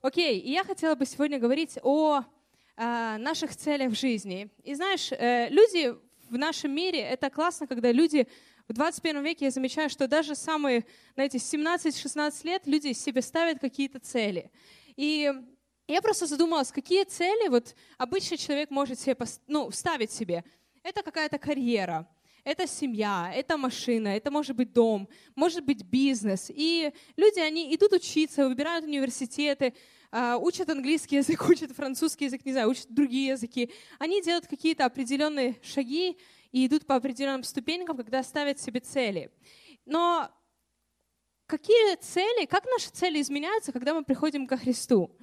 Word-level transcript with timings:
Окей, 0.00 0.38
и 0.38 0.52
я 0.52 0.62
хотела 0.62 0.94
бы 0.94 1.04
сегодня 1.06 1.40
говорить 1.40 1.78
о 1.82 2.22
а, 2.76 3.18
наших 3.18 3.56
целях 3.56 3.90
в 3.90 3.98
жизни. 3.98 4.48
И 4.62 4.74
знаешь, 4.74 5.10
э, 5.10 5.48
люди 5.50 5.92
в 6.30 6.38
нашем 6.38 6.70
мире, 6.70 7.00
это 7.00 7.30
классно, 7.30 7.66
когда 7.66 7.90
люди 7.90 8.28
в 8.68 8.74
21 8.74 9.24
веке, 9.24 9.46
я 9.46 9.50
замечаю, 9.50 9.90
что 9.90 10.06
даже 10.06 10.36
самые, 10.36 10.84
знаете, 11.14 11.38
17-16 11.38 12.46
лет 12.46 12.62
люди 12.66 12.92
себе 12.92 13.22
ставят 13.22 13.58
какие-то 13.58 13.98
цели. 13.98 14.52
И 14.94 15.32
я 15.88 16.02
просто 16.02 16.26
задумалась, 16.26 16.70
какие 16.70 17.02
цели 17.02 17.48
вот 17.48 17.74
обычный 17.96 18.36
человек 18.36 18.70
может 18.70 19.00
себе 19.00 19.16
ну, 19.48 19.70
ставить 19.72 20.12
себе. 20.12 20.44
Это 20.84 21.02
какая-то 21.02 21.38
карьера, 21.38 22.06
это 22.48 22.66
семья, 22.66 23.30
это 23.34 23.58
машина, 23.58 24.08
это 24.08 24.30
может 24.30 24.56
быть 24.56 24.72
дом, 24.72 25.06
может 25.36 25.64
быть 25.64 25.82
бизнес. 25.82 26.46
И 26.48 26.90
люди, 27.16 27.40
они 27.40 27.74
идут 27.74 27.92
учиться, 27.92 28.48
выбирают 28.48 28.86
университеты, 28.86 29.74
а, 30.10 30.38
учат 30.38 30.70
английский 30.70 31.16
язык, 31.16 31.46
учат 31.48 31.72
французский 31.72 32.24
язык, 32.24 32.46
не 32.46 32.52
знаю, 32.52 32.70
учат 32.70 32.86
другие 32.88 33.28
языки. 33.28 33.70
Они 33.98 34.22
делают 34.22 34.46
какие-то 34.46 34.86
определенные 34.86 35.56
шаги 35.62 36.16
и 36.50 36.66
идут 36.66 36.86
по 36.86 36.94
определенным 36.94 37.44
ступенькам, 37.44 37.98
когда 37.98 38.22
ставят 38.22 38.58
себе 38.58 38.80
цели. 38.80 39.30
Но 39.84 40.30
какие 41.46 41.96
цели, 41.96 42.46
как 42.46 42.64
наши 42.64 42.88
цели 42.88 43.20
изменяются, 43.20 43.72
когда 43.72 43.92
мы 43.92 44.04
приходим 44.04 44.46
ко 44.46 44.56
Христу? 44.56 45.14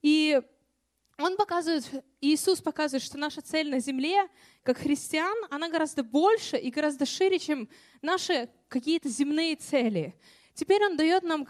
И 0.00 0.40
он 1.18 1.36
показывает, 1.36 1.84
Иисус 2.20 2.60
показывает, 2.60 3.02
что 3.02 3.18
наша 3.18 3.42
цель 3.42 3.68
на 3.68 3.80
земле, 3.80 4.28
как 4.62 4.78
христиан, 4.78 5.36
она 5.50 5.68
гораздо 5.68 6.04
больше 6.04 6.56
и 6.56 6.70
гораздо 6.70 7.06
шире, 7.06 7.40
чем 7.40 7.68
наши 8.02 8.48
какие-то 8.68 9.08
земные 9.08 9.56
цели. 9.56 10.14
Теперь 10.54 10.84
Он 10.84 10.96
дает 10.96 11.24
нам 11.24 11.48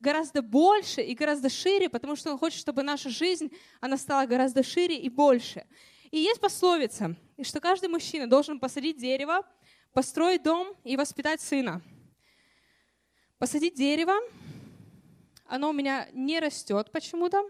гораздо 0.00 0.40
больше 0.40 1.02
и 1.02 1.14
гораздо 1.14 1.50
шире, 1.50 1.90
потому 1.90 2.16
что 2.16 2.32
Он 2.32 2.38
хочет, 2.38 2.60
чтобы 2.60 2.82
наша 2.82 3.10
жизнь, 3.10 3.52
она 3.80 3.98
стала 3.98 4.24
гораздо 4.24 4.62
шире 4.62 4.96
и 4.96 5.10
больше. 5.10 5.66
И 6.10 6.18
есть 6.18 6.40
пословица, 6.40 7.14
что 7.42 7.60
каждый 7.60 7.90
мужчина 7.90 8.26
должен 8.26 8.58
посадить 8.58 8.96
дерево, 8.98 9.46
построить 9.92 10.42
дом 10.42 10.74
и 10.82 10.96
воспитать 10.96 11.42
сына. 11.42 11.82
Посадить 13.38 13.74
дерево, 13.74 14.14
оно 15.44 15.70
у 15.70 15.72
меня 15.72 16.08
не 16.12 16.40
растет 16.40 16.90
почему-то, 16.90 17.44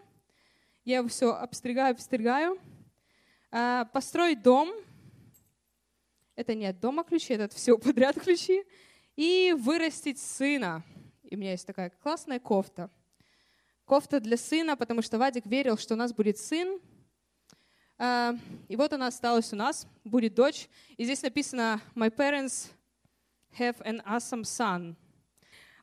я 0.90 0.98
его 0.98 1.08
все 1.08 1.32
обстригаю, 1.32 1.92
обстригаю. 1.92 2.58
А, 3.52 3.84
построить 3.86 4.42
дом. 4.42 4.72
Это 6.34 6.54
не 6.54 6.66
от 6.66 6.80
дома 6.80 7.04
ключи, 7.04 7.34
это 7.34 7.44
от 7.44 7.52
всего 7.52 7.78
подряд 7.78 8.20
ключи. 8.20 8.64
И 9.14 9.54
вырастить 9.56 10.18
сына. 10.18 10.82
И 11.22 11.36
у 11.36 11.38
меня 11.38 11.52
есть 11.52 11.64
такая 11.66 11.90
классная 12.02 12.40
кофта. 12.40 12.90
Кофта 13.84 14.18
для 14.18 14.36
сына, 14.36 14.76
потому 14.76 15.00
что 15.00 15.16
Вадик 15.18 15.46
верил, 15.46 15.78
что 15.78 15.94
у 15.94 15.96
нас 15.96 16.12
будет 16.12 16.38
сын. 16.38 16.80
А, 17.96 18.34
и 18.66 18.74
вот 18.74 18.92
она 18.92 19.06
осталась 19.06 19.52
у 19.52 19.56
нас, 19.56 19.86
будет 20.02 20.34
дочь. 20.34 20.68
И 20.96 21.04
здесь 21.04 21.22
написано 21.22 21.80
«My 21.94 22.12
parents 22.12 22.72
have 23.56 23.80
an 23.82 24.02
awesome 24.04 24.42
son». 24.42 24.96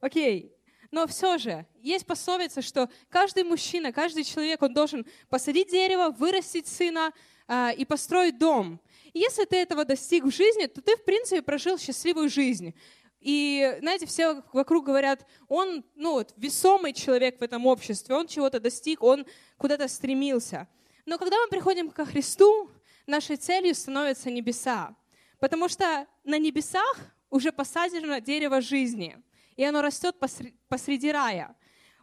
Окей, 0.01 0.56
но 0.91 1.07
все 1.07 1.37
же, 1.37 1.65
есть 1.81 2.05
пословица, 2.05 2.61
что 2.61 2.89
каждый 3.09 3.43
мужчина, 3.43 3.91
каждый 3.91 4.23
человек, 4.23 4.61
он 4.61 4.73
должен 4.73 5.05
посадить 5.29 5.69
дерево, 5.69 6.11
вырастить 6.17 6.67
сына 6.67 7.11
э, 7.47 7.73
и 7.75 7.85
построить 7.85 8.37
дом. 8.37 8.79
И 9.13 9.19
если 9.19 9.45
ты 9.45 9.57
этого 9.57 9.83
достиг 9.83 10.23
в 10.23 10.31
жизни, 10.31 10.67
то 10.67 10.81
ты, 10.81 10.95
в 10.95 11.03
принципе, 11.03 11.41
прожил 11.41 11.77
счастливую 11.77 12.29
жизнь. 12.29 12.73
И, 13.19 13.77
знаете, 13.79 14.05
все 14.05 14.43
вокруг 14.53 14.85
говорят, 14.85 15.25
он, 15.49 15.83
ну 15.95 16.13
вот, 16.13 16.33
весомый 16.37 16.93
человек 16.93 17.39
в 17.39 17.43
этом 17.43 17.65
обществе, 17.65 18.15
он 18.15 18.27
чего-то 18.27 18.59
достиг, 18.59 19.03
он 19.03 19.25
куда-то 19.57 19.87
стремился. 19.87 20.67
Но 21.05 21.17
когда 21.17 21.37
мы 21.37 21.49
приходим 21.49 21.89
ко 21.89 22.05
Христу, 22.05 22.69
нашей 23.05 23.37
целью 23.37 23.73
становятся 23.73 24.29
небеса. 24.29 24.95
Потому 25.39 25.67
что 25.67 26.07
на 26.23 26.37
небесах 26.37 26.97
уже 27.29 27.51
посажено 27.51 28.19
дерево 28.19 28.61
жизни– 28.61 29.17
и 29.57 29.63
оно 29.63 29.81
растет 29.81 30.15
посреди 30.69 31.11
рая. 31.11 31.55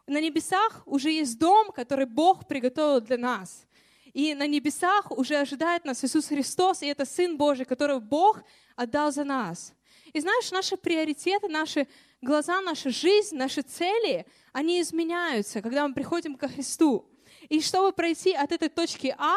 На 0.06 0.20
небесах 0.20 0.82
уже 0.84 1.10
есть 1.10 1.38
дом, 1.38 1.72
который 1.72 2.04
Бог 2.04 2.46
приготовил 2.46 3.00
для 3.00 3.16
нас. 3.16 3.66
И 4.12 4.34
на 4.34 4.46
небесах 4.46 5.10
уже 5.10 5.36
ожидает 5.36 5.84
нас 5.84 6.04
Иисус 6.04 6.28
Христос, 6.28 6.82
и 6.82 6.86
это 6.86 7.04
Сын 7.06 7.36
Божий, 7.36 7.64
которого 7.64 8.00
Бог 8.00 8.42
отдал 8.76 9.10
за 9.10 9.24
нас. 9.24 9.72
И 10.12 10.20
знаешь, 10.20 10.50
наши 10.52 10.76
приоритеты, 10.76 11.48
наши 11.48 11.88
глаза, 12.20 12.60
наша 12.60 12.90
жизнь, 12.90 13.36
наши 13.36 13.62
цели, 13.62 14.26
они 14.52 14.80
изменяются, 14.80 15.62
когда 15.62 15.88
мы 15.88 15.94
приходим 15.94 16.36
ко 16.36 16.48
Христу. 16.48 17.10
И 17.48 17.60
чтобы 17.60 17.92
пройти 17.92 18.34
от 18.34 18.52
этой 18.52 18.68
точки 18.68 19.14
А, 19.18 19.36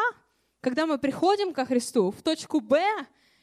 когда 0.60 0.86
мы 0.86 0.98
приходим 0.98 1.52
ко 1.52 1.64
Христу, 1.64 2.10
в 2.10 2.22
точку 2.22 2.60
Б, 2.60 2.84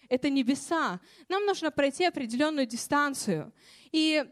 это 0.10 0.30
небеса, 0.30 1.00
нам 1.28 1.46
нужно 1.46 1.72
пройти 1.72 2.06
определенную 2.06 2.66
дистанцию. 2.66 3.52
И 3.92 4.24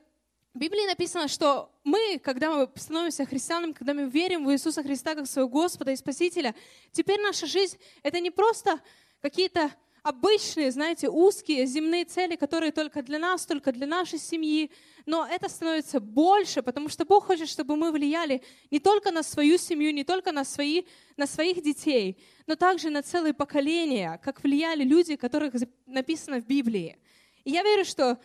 в 0.53 0.59
Библии 0.59 0.85
написано, 0.85 1.27
что 1.27 1.71
мы, 1.83 2.19
когда 2.19 2.51
мы 2.51 2.69
становимся 2.75 3.25
христианами, 3.25 3.71
когда 3.71 3.95
мы 3.95 4.07
верим 4.07 4.45
в 4.45 4.51
Иисуса 4.51 4.83
Христа 4.83 5.15
как 5.15 5.25
своего 5.25 5.49
Господа 5.49 5.91
и 5.91 5.95
Спасителя, 5.95 6.53
теперь 6.91 7.19
наша 7.21 7.47
жизнь— 7.47 7.79
это 8.03 8.19
не 8.19 8.29
просто 8.29 8.79
какие-то 9.19 9.71
обычные, 10.03 10.69
знаете, 10.69 11.09
узкие 11.09 11.65
земные 11.65 12.05
цели, 12.05 12.35
которые 12.35 12.71
только 12.71 13.01
для 13.01 13.17
нас, 13.17 13.47
только 13.47 13.71
для 13.71 13.87
нашей 13.87 14.19
семьи, 14.19 14.69
но 15.07 15.25
это 15.25 15.49
становится 15.49 15.99
больше, 15.99 16.61
потому 16.61 16.87
что 16.89 17.03
Бог 17.03 17.25
хочет, 17.25 17.49
чтобы 17.49 17.75
мы 17.75 17.91
влияли 17.91 18.43
не 18.69 18.79
только 18.79 19.11
на 19.11 19.23
свою 19.23 19.57
семью, 19.57 19.91
не 19.91 20.03
только 20.03 20.31
на, 20.31 20.43
свои, 20.43 20.83
на 21.17 21.25
своих 21.25 21.63
детей, 21.63 22.21
но 22.45 22.55
также 22.55 22.91
на 22.91 23.01
целые 23.01 23.33
поколения, 23.33 24.19
как 24.23 24.43
влияли 24.43 24.83
люди, 24.83 25.15
которых 25.15 25.55
написано 25.87 26.41
в 26.41 26.45
Библии. 26.45 26.99
И 27.43 27.51
я 27.51 27.63
верю, 27.63 27.85
что 27.85 28.19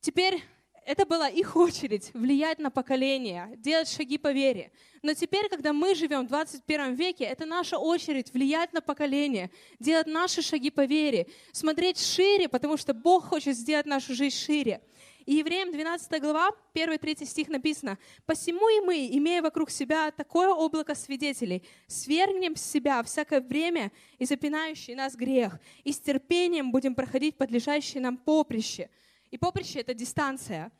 теперь 0.00 0.42
это 0.86 1.06
была 1.06 1.28
их 1.28 1.56
очередь 1.56 2.10
влиять 2.14 2.58
на 2.58 2.70
поколение, 2.70 3.54
делать 3.56 3.88
шаги 3.88 4.18
по 4.18 4.32
вере. 4.32 4.72
Но 5.02 5.14
теперь, 5.14 5.48
когда 5.48 5.72
мы 5.72 5.94
живем 5.94 6.26
в 6.26 6.28
21 6.28 6.94
веке, 6.94 7.24
это 7.24 7.46
наша 7.46 7.78
очередь 7.78 8.32
влиять 8.32 8.72
на 8.72 8.80
поколение, 8.80 9.50
делать 9.78 10.06
наши 10.06 10.42
шаги 10.42 10.70
по 10.70 10.84
вере, 10.84 11.26
смотреть 11.52 11.98
шире, 11.98 12.48
потому 12.48 12.76
что 12.76 12.92
Бог 12.92 13.24
хочет 13.24 13.56
сделать 13.56 13.86
нашу 13.86 14.14
жизнь 14.14 14.36
шире. 14.36 14.80
И 15.26 15.34
Евреям 15.34 15.70
12 15.70 16.20
глава, 16.20 16.50
1-3 16.74 17.24
стих 17.24 17.48
написано, 17.48 17.98
«Посему 18.26 18.68
и 18.68 18.80
мы, 18.80 19.06
имея 19.12 19.42
вокруг 19.42 19.70
себя 19.70 20.10
такое 20.10 20.48
облако 20.48 20.94
свидетелей, 20.94 21.62
свергнем 21.86 22.56
с 22.56 22.62
себя 22.62 23.02
всякое 23.02 23.40
время 23.40 23.92
и 24.18 24.24
запинающий 24.24 24.94
нас 24.94 25.14
грех, 25.14 25.58
и 25.84 25.92
с 25.92 26.00
терпением 26.00 26.72
будем 26.72 26.94
проходить 26.94 27.36
подлежащее 27.36 28.02
нам 28.02 28.16
поприще». 28.16 28.90
И 29.30 29.38
поприще— 29.38 29.80
это 29.80 29.94
дистанция. 29.94 30.72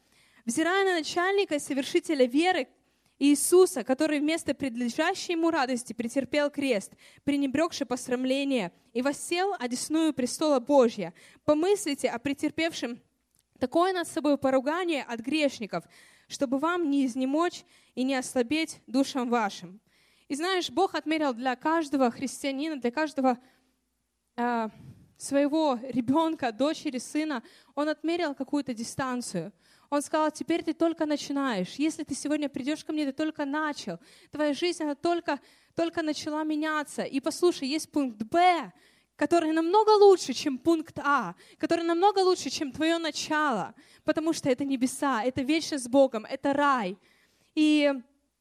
Взирая 0.44 0.84
на 0.84 0.98
начальника 0.98 1.54
и 1.56 1.58
совершителя 1.58 2.26
веры, 2.26 2.68
Иисуса, 3.20 3.84
который 3.84 4.18
вместо 4.18 4.54
предлежащей 4.54 5.34
ему 5.34 5.50
радости 5.50 5.92
претерпел 5.92 6.50
крест, 6.50 6.92
пренебрегший 7.22 7.86
посрамление, 7.86 8.72
и 8.94 9.02
воссел 9.02 9.54
одесную 9.58 10.14
престола 10.14 10.58
Божья. 10.58 11.12
Помыслите 11.44 12.08
о 12.08 12.18
претерпевшем 12.18 12.98
такое 13.58 13.92
над 13.92 14.08
собой 14.08 14.38
поругание 14.38 15.02
от 15.02 15.20
грешников, 15.20 15.84
чтобы 16.28 16.58
вам 16.58 16.88
не 16.88 17.04
изнемочь 17.04 17.64
и 17.94 18.04
не 18.04 18.14
ослабеть 18.14 18.80
душам 18.86 19.28
вашим. 19.28 19.80
И 20.28 20.34
знаешь, 20.34 20.70
Бог 20.70 20.94
отмерил 20.94 21.34
для 21.34 21.56
каждого 21.56 22.10
христианина, 22.10 22.76
для 22.76 22.90
каждого 22.90 23.38
э, 24.36 24.68
своего 25.22 25.78
ребенка, 25.82 26.52
дочери, 26.52 26.98
сына, 26.98 27.42
Он 27.74 27.88
отмерил 27.88 28.34
какую-то 28.34 28.74
дистанцию– 28.74 29.52
он 29.90 30.02
сказал, 30.02 30.30
теперь 30.30 30.62
ты 30.62 30.72
только 30.72 31.04
начинаешь. 31.04 31.74
Если 31.74 32.04
ты 32.04 32.14
сегодня 32.14 32.48
придешь 32.48 32.84
ко 32.84 32.92
мне, 32.92 33.04
ты 33.04 33.12
только 33.12 33.44
начал. 33.44 33.98
Твоя 34.30 34.54
жизнь, 34.54 34.84
она 34.84 34.94
только, 34.94 35.40
только 35.74 36.02
начала 36.02 36.44
меняться. 36.44 37.02
И 37.02 37.18
послушай, 37.18 37.66
есть 37.66 37.90
пункт 37.90 38.22
Б, 38.22 38.72
который 39.16 39.52
намного 39.52 39.90
лучше, 39.90 40.32
чем 40.32 40.58
пункт 40.58 40.96
А, 41.00 41.34
который 41.58 41.84
намного 41.84 42.20
лучше, 42.20 42.50
чем 42.50 42.70
твое 42.70 42.98
начало, 42.98 43.74
потому 44.04 44.32
что 44.32 44.48
это 44.48 44.64
небеса, 44.64 45.24
это 45.24 45.42
вечность 45.42 45.84
с 45.84 45.88
Богом, 45.88 46.24
это 46.24 46.52
рай. 46.52 46.96
И 47.56 47.92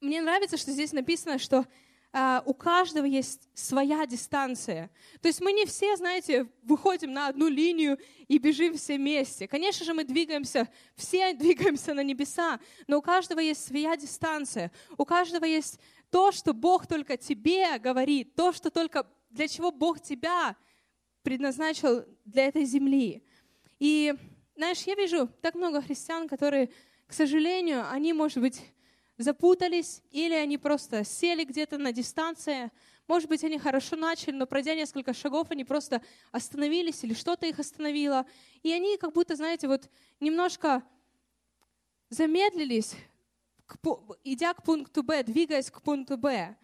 мне 0.01 0.21
нравится, 0.21 0.55
что 0.55 0.71
здесь 0.71 0.93
написано, 0.93 1.39
что 1.39 1.65
у 2.11 2.53
каждого 2.55 3.05
есть 3.05 3.47
своя 3.53 4.05
дистанция. 4.07 4.89
То 5.21 5.27
есть 5.27 5.41
мы 5.41 5.51
не 5.53 5.65
все, 5.65 5.95
знаете, 5.95 6.47
выходим 6.63 7.13
на 7.13 7.27
одну 7.27 7.47
линию 7.47 7.99
и 8.27 8.39
бежим 8.39 8.75
все 8.77 8.97
вместе. 8.97 9.47
Конечно 9.47 9.85
же, 9.85 9.93
мы 9.93 10.03
двигаемся, 10.03 10.67
все 10.95 11.33
двигаемся 11.35 11.93
на 11.93 12.03
небеса, 12.03 12.59
но 12.87 12.97
у 12.97 13.01
каждого 13.01 13.39
есть 13.39 13.63
своя 13.63 13.95
дистанция. 13.95 14.71
У 14.97 15.05
каждого 15.05 15.45
есть 15.45 15.79
то, 16.09 16.31
что 16.31 16.53
Бог 16.53 16.87
только 16.87 17.15
тебе 17.15 17.77
говорит, 17.77 18.33
то, 18.33 18.53
что 18.53 18.71
только 18.71 19.05
для 19.29 19.47
чего 19.47 19.71
Бог 19.71 20.01
тебя 20.01 20.55
предназначил 21.21 22.05
для 22.25 22.47
этой 22.47 22.65
земли. 22.65 23.23
И, 23.77 24.15
знаешь, 24.55 24.81
я 24.81 24.95
вижу 24.95 25.27
так 25.41 25.53
много 25.53 25.81
христиан, 25.81 26.27
которые, 26.27 26.71
к 27.05 27.13
сожалению, 27.13 27.89
они, 27.91 28.13
может 28.13 28.39
быть, 28.39 28.61
запутались, 29.19 30.01
или 30.11 30.33
они 30.33 30.57
просто 30.57 31.03
сели 31.03 31.43
где-то 31.43 31.77
на 31.77 31.91
дистанции. 31.91 32.71
Может 33.05 33.27
быть, 33.27 33.43
они 33.43 33.59
хорошо 33.59 33.97
начали, 33.97 34.31
но 34.31 34.47
пройдя 34.47 34.73
несколько 34.75 35.13
шагов, 35.13 35.51
они 35.51 35.65
просто 35.65 36.01
остановились, 36.31 37.03
или 37.03 37.13
что-то 37.13 37.45
их 37.45 37.59
остановило. 37.59 38.25
И 38.63 38.71
они 38.71 38.97
как 38.97 39.11
будто, 39.11 39.35
знаете, 39.35 39.67
вот 39.67 39.89
немножко 40.21 40.83
замедлились, 42.09 42.95
идя 44.23 44.53
к 44.53 44.63
пункту 44.63 45.03
Б, 45.03 45.21
двигаясь 45.23 45.69
к 45.69 45.81
пункту 45.81 46.17
Б. 46.17 46.55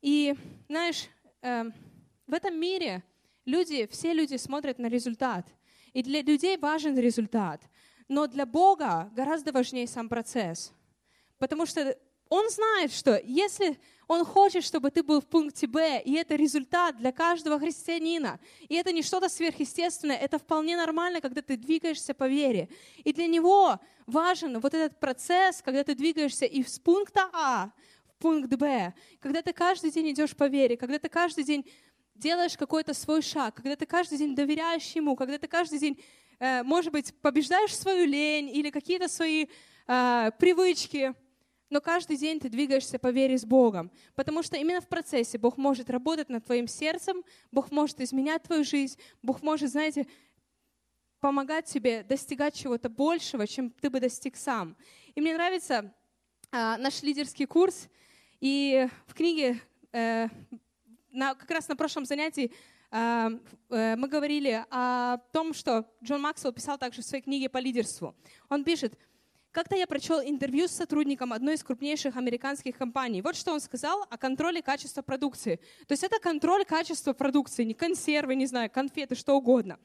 И, 0.00 0.34
знаешь, 0.66 1.08
эм, 1.42 1.74
в 2.26 2.32
этом 2.32 2.58
мире 2.58 3.04
люди, 3.44 3.86
все 3.86 4.14
люди 4.14 4.36
смотрят 4.36 4.78
на 4.78 4.86
результат. 4.86 5.46
И 5.92 6.02
для 6.02 6.22
людей 6.22 6.56
важен 6.56 6.98
результат. 6.98 7.60
Но 8.08 8.26
для 8.26 8.46
Бога 8.46 9.10
гораздо 9.14 9.52
важнее 9.52 9.86
сам 9.86 10.08
процесс. 10.08 10.72
Потому 11.38 11.66
что 11.66 11.96
Он 12.28 12.48
знает, 12.50 12.92
что 12.92 13.20
если 13.24 13.78
Он 14.06 14.24
хочет, 14.24 14.64
чтобы 14.64 14.90
ты 14.90 15.02
был 15.02 15.20
в 15.20 15.26
пункте 15.26 15.66
Б, 15.66 16.02
и 16.04 16.14
это 16.14 16.34
результат 16.34 16.96
для 16.98 17.12
каждого 17.12 17.58
христианина, 17.58 18.38
и 18.68 18.74
это 18.74 18.92
не 18.92 19.02
что-то 19.02 19.28
сверхъестественное, 19.28 20.16
это 20.16 20.38
вполне 20.38 20.76
нормально, 20.76 21.20
когда 21.20 21.42
ты 21.42 21.56
двигаешься 21.56 22.14
по 22.14 22.28
вере. 22.28 22.68
И 23.04 23.12
для 23.12 23.26
Него 23.26 23.78
важен 24.06 24.58
вот 24.60 24.74
этот 24.74 24.98
процесс, 25.00 25.62
когда 25.62 25.84
ты 25.84 25.94
двигаешься 25.94 26.46
из 26.46 26.78
пункта 26.78 27.28
А 27.32 27.70
в 28.06 28.22
пункт 28.22 28.52
Б, 28.54 28.94
когда 29.20 29.42
ты 29.42 29.52
каждый 29.52 29.90
день 29.90 30.10
идешь 30.10 30.34
по 30.36 30.48
вере, 30.48 30.76
когда 30.76 30.98
ты 30.98 31.08
каждый 31.08 31.44
день 31.44 31.64
делаешь 32.18 32.56
какой-то 32.56 32.94
свой 32.94 33.22
шаг, 33.22 33.54
когда 33.54 33.76
ты 33.76 33.86
каждый 33.86 34.18
день 34.18 34.34
доверяешь 34.34 34.90
Ему, 34.96 35.16
когда 35.16 35.38
ты 35.38 35.46
каждый 35.46 35.78
день, 35.78 36.02
э, 36.40 36.62
может 36.62 36.92
быть, 36.92 37.14
побеждаешь 37.20 37.76
свою 37.76 38.06
лень 38.06 38.50
или 38.50 38.70
какие-то 38.70 39.08
свои 39.08 39.46
э, 39.86 40.30
привычки, 40.38 41.14
но 41.70 41.80
каждый 41.80 42.16
день 42.16 42.40
ты 42.40 42.48
двигаешься 42.48 42.98
по 42.98 43.08
вере 43.08 43.36
с 43.36 43.44
Богом, 43.44 43.90
потому 44.14 44.42
что 44.42 44.56
именно 44.56 44.80
в 44.80 44.88
процессе 44.88 45.38
Бог 45.38 45.56
может 45.56 45.90
работать 45.90 46.28
над 46.28 46.44
твоим 46.44 46.66
сердцем, 46.66 47.24
Бог 47.50 47.70
может 47.70 48.00
изменять 48.00 48.42
твою 48.42 48.64
жизнь, 48.64 48.98
Бог 49.22 49.42
может, 49.42 49.70
знаете, 49.70 50.06
помогать 51.20 51.66
тебе 51.66 52.02
достигать 52.02 52.54
чего-то 52.54 52.88
большего, 52.88 53.46
чем 53.46 53.70
ты 53.70 53.90
бы 53.90 54.00
достиг 54.00 54.36
сам. 54.36 54.76
И 55.14 55.20
мне 55.20 55.34
нравится 55.34 55.92
а, 56.50 56.76
наш 56.78 57.02
лидерский 57.02 57.46
курс, 57.46 57.88
и 58.40 58.88
в 59.06 59.14
книге 59.14 59.60
э, 59.92 60.28
на, 61.10 61.34
как 61.34 61.50
раз 61.50 61.68
на 61.68 61.74
прошлом 61.74 62.04
занятии 62.04 62.52
э, 62.90 63.30
э, 63.70 63.96
мы 63.96 64.06
говорили 64.06 64.64
о 64.70 65.18
том, 65.32 65.52
что 65.54 65.90
Джон 66.04 66.22
Максвелл 66.22 66.52
писал 66.52 66.78
также 66.78 67.02
в 67.02 67.04
своей 67.04 67.22
книге 67.22 67.48
по 67.48 67.58
лидерству. 67.58 68.14
Он 68.48 68.62
пишет, 68.62 68.96
как-то 69.58 69.74
я 69.74 69.88
прочел 69.88 70.20
интервью 70.20 70.68
с 70.68 70.70
сотрудником 70.70 71.32
одной 71.32 71.54
из 71.54 71.64
крупнейших 71.64 72.16
американских 72.16 72.78
компаний. 72.78 73.22
Вот 73.22 73.34
что 73.34 73.52
он 73.52 73.60
сказал 73.60 74.06
о 74.08 74.16
контроле 74.16 74.62
качества 74.62 75.02
продукции. 75.02 75.56
То 75.88 75.94
есть 75.94 76.04
это 76.04 76.20
контроль 76.20 76.64
качества 76.64 77.12
продукции, 77.12 77.64
не 77.64 77.74
консервы, 77.74 78.36
не 78.36 78.46
знаю, 78.46 78.70
конфеты, 78.70 79.16
что 79.16 79.34
угодно. 79.34 79.80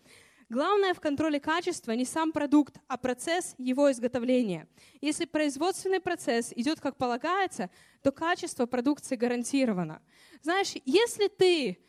Главное 0.48 0.94
в 0.94 1.00
контроле 1.00 1.40
качества 1.40 1.94
не 1.94 2.06
сам 2.06 2.32
продукт, 2.32 2.76
а 2.88 2.98
процесс 2.98 3.56
его 3.58 3.92
изготовления. 3.92 4.68
Если 5.02 5.26
производственный 5.26 6.00
процесс 6.00 6.54
идет 6.56 6.80
как 6.80 6.96
полагается, 6.96 7.72
то 8.04 8.12
качество 8.12 8.68
продукции 8.68 9.16
гарантировано. 9.16 10.04
Знаешь, 10.44 10.74
если 10.86 11.30
ты 11.30 11.80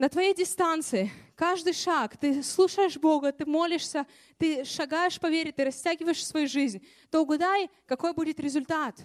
на 0.00 0.08
твоей 0.08 0.34
дистанции, 0.34 1.12
каждый 1.36 1.74
шаг, 1.74 2.16
ты 2.16 2.42
слушаешь 2.42 2.96
Бога, 2.96 3.32
ты 3.32 3.44
молишься, 3.44 4.06
ты 4.38 4.64
шагаешь 4.64 5.20
по 5.20 5.26
вере, 5.26 5.52
ты 5.52 5.62
растягиваешь 5.62 6.24
свою 6.24 6.48
жизнь, 6.48 6.82
то 7.10 7.20
угадай, 7.20 7.68
какой 7.84 8.14
будет 8.14 8.40
результат. 8.40 8.96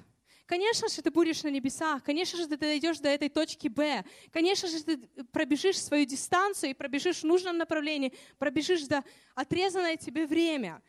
Конечно 0.46 0.88
же, 0.88 1.02
ты 1.02 1.12
будешь 1.12 1.44
на 1.44 1.50
небесах, 1.50 2.02
конечно 2.02 2.40
же, 2.40 2.48
ты 2.48 2.56
дойдешь 2.56 3.00
до 3.00 3.10
этой 3.10 3.28
точки 3.28 3.68
Б, 3.68 4.06
конечно 4.32 4.70
же, 4.70 4.82
ты 4.86 4.98
пробежишь 5.34 5.82
свою 5.82 6.06
дистанцию 6.06 6.70
и 6.70 6.74
пробежишь 6.74 7.24
в 7.24 7.26
нужном 7.26 7.58
направлении, 7.58 8.14
пробежишь 8.38 8.84
до 8.84 9.04
отрезанное 9.34 9.98
тебе 9.98 10.26
время. 10.26 10.82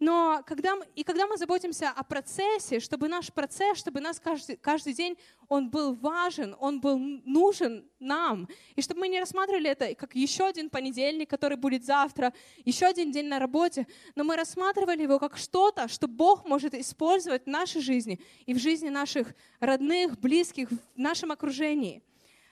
Но 0.00 0.42
когда 0.44 0.74
мы, 0.74 0.86
и 0.96 1.04
когда 1.04 1.26
мы 1.26 1.36
заботимся 1.36 1.90
о 1.90 2.02
процессе, 2.02 2.80
чтобы 2.80 3.08
наш 3.08 3.32
процесс, 3.32 3.78
чтобы 3.78 4.00
нас 4.00 4.18
каждый, 4.18 4.56
каждый 4.56 4.92
день 4.92 5.16
он 5.48 5.70
был 5.70 5.94
важен, 5.94 6.56
он 6.58 6.80
был 6.80 6.98
нужен 6.98 7.88
нам, 8.00 8.48
и 8.74 8.82
чтобы 8.82 9.00
мы 9.00 9.08
не 9.08 9.20
рассматривали 9.20 9.70
это 9.70 9.94
как 9.94 10.16
еще 10.16 10.46
один 10.46 10.68
понедельник, 10.68 11.30
который 11.30 11.56
будет 11.56 11.84
завтра, 11.84 12.32
еще 12.64 12.86
один 12.86 13.12
день 13.12 13.26
на 13.26 13.38
работе, 13.38 13.86
но 14.16 14.24
мы 14.24 14.34
рассматривали 14.36 15.02
его 15.02 15.20
как 15.20 15.36
что-то, 15.36 15.86
что 15.86 16.08
Бог 16.08 16.44
может 16.44 16.74
использовать 16.74 17.44
в 17.44 17.48
нашей 17.48 17.80
жизни 17.80 18.20
и 18.46 18.54
в 18.54 18.58
жизни 18.58 18.88
наших 18.88 19.32
родных, 19.60 20.18
близких, 20.18 20.70
в 20.70 20.78
нашем 20.96 21.30
окружении. 21.30 22.02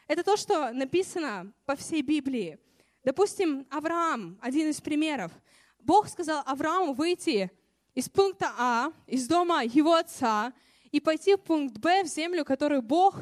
Это 0.07 0.23
то, 0.23 0.37
что 0.37 0.73
написано 0.73 1.53
по 1.65 1.75
всей 1.75 2.03
Библии. 2.03 2.59
Допустим, 3.05 3.67
Авраам, 3.71 4.39
один 4.41 4.69
из 4.69 4.81
примеров. 4.81 5.33
Бог 5.83 6.09
сказал 6.09 6.43
Аврааму 6.47 6.95
выйти 6.95 7.51
из 7.95 8.09
пункта 8.09 8.53
А, 8.57 8.93
из 9.07 9.27
дома 9.27 9.65
его 9.65 9.95
отца, 9.95 10.53
и 10.91 11.01
пойти 11.01 11.35
в 11.35 11.41
пункт 11.41 11.79
Б, 11.79 12.05
в 12.05 12.07
землю, 12.07 12.45
которую 12.45 12.83
Бог 12.83 13.17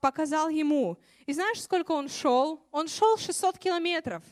показал 0.00 0.48
ему. 0.48 0.98
И 1.26 1.32
знаешь, 1.32 1.62
сколько 1.62 1.92
он 1.92 2.08
шел? 2.08 2.66
Он 2.70 2.88
шел 2.88 3.16
600 3.16 3.58
километров. 3.58 4.22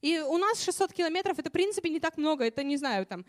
И 0.00 0.18
у 0.20 0.38
нас 0.38 0.62
600 0.62 0.92
километров, 0.92 1.38
это, 1.38 1.48
в 1.48 1.52
принципе, 1.52 1.90
не 1.90 1.98
так 2.00 2.16
много. 2.16 2.44
Это, 2.44 2.62
не 2.62 2.76
знаю, 2.76 3.06
там, 3.06 3.24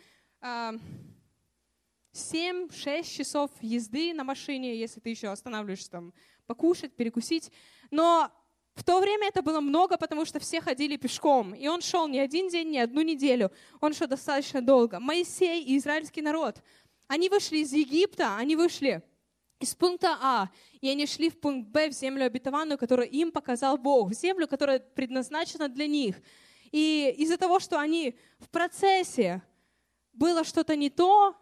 7-6 2.13 3.03
часов 3.03 3.50
езды 3.62 4.13
на 4.13 4.24
машине, 4.24 4.77
если 4.77 5.00
ты 5.00 5.09
еще 5.09 5.30
останавливаешься 5.30 5.89
там 5.89 6.13
покушать, 6.45 6.94
перекусить. 6.94 7.51
Но 7.92 8.31
в 8.80 8.84
то 8.84 9.02
время 9.02 9.28
это 9.28 9.42
было 9.42 9.60
много, 9.60 9.98
потому 9.98 10.24
что 10.24 10.40
все 10.40 10.62
ходили 10.62 10.96
пешком. 10.96 11.54
И 11.54 11.68
он 11.68 11.81
шел 11.81 12.08
не 12.08 12.18
один 12.18 12.48
день, 12.48 12.70
не 12.70 12.80
одну 12.80 13.02
неделю. 13.02 13.52
Он 13.81 13.94
шел 13.94 14.08
достаточно 14.08 14.62
долго. 14.62 15.02
Моисей 15.02 15.62
и 15.62 15.78
израильский 15.78 16.22
народ, 16.22 16.64
они 17.08 17.28
вышли 17.28 17.58
из 17.58 17.74
Египта, 17.74 18.38
они 18.38 18.56
вышли 18.56 19.04
из 19.60 19.76
пункта 19.76 20.18
А, 20.22 20.50
и 20.80 20.88
они 20.88 21.06
шли 21.08 21.30
в 21.30 21.38
пункт 21.42 21.68
Б, 21.68 21.90
в 21.90 21.92
землю 21.92 22.26
обетованную, 22.26 22.78
которую 22.78 23.10
им 23.10 23.34
показал 23.34 23.78
Бог, 23.78 24.12
в 24.12 24.14
землю, 24.14 24.48
которая 24.48 24.80
предназначена 24.80 25.68
для 25.68 25.86
них. 25.86 26.16
И 26.72 27.14
из-за 27.18 27.36
того, 27.36 27.60
что 27.60 27.78
они 27.78 28.18
в 28.40 28.48
процессе 28.48 29.42
было 30.14 30.46
что-то 30.46 30.78
не 30.78 30.90
то, 30.90 31.36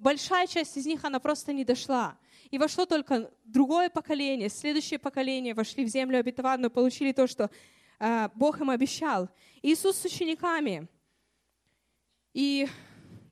большая 0.00 0.46
часть 0.46 0.76
из 0.76 0.86
них, 0.86 1.04
она 1.04 1.20
просто 1.20 1.52
не 1.52 1.64
дошла. 1.64 2.18
И 2.50 2.58
вошло 2.58 2.86
только 2.86 3.30
другое 3.44 3.90
поколение, 3.90 4.48
следующее 4.48 4.98
поколение 4.98 5.54
вошли 5.54 5.84
в 5.84 5.88
землю 5.88 6.18
обетованную, 6.18 6.70
получили 6.70 7.12
то, 7.12 7.26
что 7.26 7.50
э, 8.00 8.28
Бог 8.34 8.60
им 8.60 8.70
обещал. 8.70 9.28
Иисус 9.62 9.96
с 9.96 10.04
учениками. 10.04 10.88
И 12.32 12.66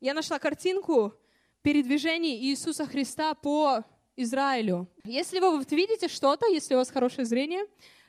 я 0.00 0.14
нашла 0.14 0.38
картинку 0.38 1.14
передвижений 1.62 2.36
Иисуса 2.44 2.86
Христа 2.86 3.34
по 3.34 3.84
Израилю. 4.16 4.88
Если 5.04 5.40
вы 5.40 5.58
вот 5.58 5.72
видите 5.72 6.08
что-то, 6.08 6.46
если 6.46 6.74
у 6.74 6.78
вас 6.78 6.90
хорошее 6.90 7.24
зрение, 7.24 7.64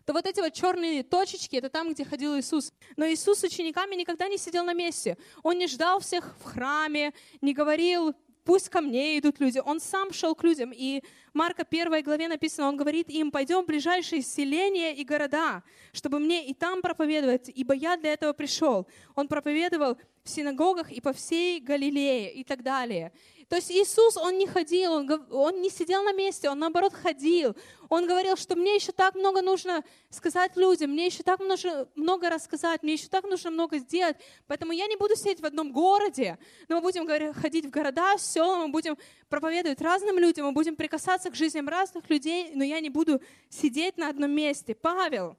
то 0.06 0.14
вот 0.14 0.26
эти 0.26 0.40
вот 0.40 0.54
черные 0.54 1.04
точечки, 1.04 1.56
это 1.56 1.70
там, 1.70 1.94
где 1.94 2.04
ходил 2.04 2.38
Иисус. 2.38 2.74
Но 2.98 3.06
Иисус 3.06 3.40
с 3.40 3.44
учениками 3.44 3.96
никогда 3.96 4.28
не 4.28 4.38
сидел 4.38 4.64
на 4.64 4.74
месте. 4.74 5.18
Он 5.44 5.58
не 5.58 5.68
ждал 5.68 6.00
всех 6.00 6.36
в 6.40 6.44
храме, 6.44 7.14
не 7.42 7.54
говорил, 7.54 8.16
пусть 8.50 8.70
ко 8.70 8.82
мне 8.82 9.20
идут 9.20 9.40
люди. 9.40 9.62
Он 9.64 9.80
сам 9.80 10.12
шел 10.12 10.34
к 10.34 10.44
людям. 10.44 10.72
И 10.76 11.04
Марка 11.34 11.64
1 11.70 12.04
главе 12.04 12.28
написано, 12.28 12.68
он 12.68 12.78
говорит 12.78 13.08
им, 13.08 13.30
пойдем 13.30 13.62
в 13.62 13.68
ближайшие 13.68 14.24
селения 14.24 14.96
и 14.96 15.04
города, 15.04 15.62
чтобы 15.94 16.18
мне 16.18 16.48
и 16.48 16.56
там 16.56 16.82
проповедовать, 16.82 17.52
ибо 17.54 17.76
я 17.76 17.96
для 17.96 18.12
этого 18.12 18.34
пришел. 18.34 18.88
Он 19.14 19.28
проповедовал 19.28 20.00
в 20.24 20.30
синагогах 20.30 20.92
и 20.92 21.00
по 21.00 21.14
всей 21.14 21.60
Галилее 21.60 22.34
и 22.34 22.44
так 22.44 22.64
далее. 22.64 23.12
То 23.50 23.56
есть 23.56 23.72
Иисус, 23.72 24.16
Он 24.16 24.38
не 24.38 24.46
ходил, 24.46 24.94
он, 24.94 25.26
он 25.32 25.62
не 25.62 25.72
сидел 25.72 26.04
на 26.04 26.14
месте, 26.14 26.50
Он 26.50 26.60
наоборот 26.60 26.94
ходил. 26.94 27.56
Он 27.90 28.06
говорил, 28.06 28.38
что 28.38 28.56
мне 28.56 28.76
еще 28.76 28.92
так 28.92 29.16
много 29.16 29.42
нужно 29.42 29.84
сказать 30.12 30.56
людям, 30.56 30.92
мне 30.92 31.08
еще 31.08 31.24
так 31.24 31.40
нужно 31.40 31.88
много 31.96 32.30
рассказать, 32.30 32.84
мне 32.84 32.94
еще 32.94 33.08
так 33.08 33.24
нужно 33.24 33.50
много 33.50 33.80
сделать. 33.80 34.18
Поэтому 34.46 34.72
я 34.72 34.86
не 34.86 34.96
буду 34.96 35.16
сидеть 35.16 35.42
в 35.42 35.46
одном 35.46 35.72
городе, 35.72 36.38
но 36.68 36.76
мы 36.76 36.82
будем 36.82 37.06
говорить, 37.06 37.36
ходить 37.36 37.66
в 37.66 37.72
города, 37.72 38.18
в 38.18 38.22
села, 38.22 38.58
мы 38.58 38.68
будем 38.68 39.00
проповедовать 39.30 39.82
разным 39.82 40.20
людям, 40.20 40.46
мы 40.46 40.52
будем 40.52 40.76
прикасаться 40.76 41.32
к 41.32 41.36
жизням 41.36 41.68
разных 41.68 42.08
людей, 42.08 42.52
но 42.54 42.64
я 42.64 42.80
не 42.80 42.92
буду 42.92 43.20
сидеть 43.50 43.98
на 43.98 44.10
одном 44.10 44.30
месте. 44.30 44.76
Павел, 44.76 45.36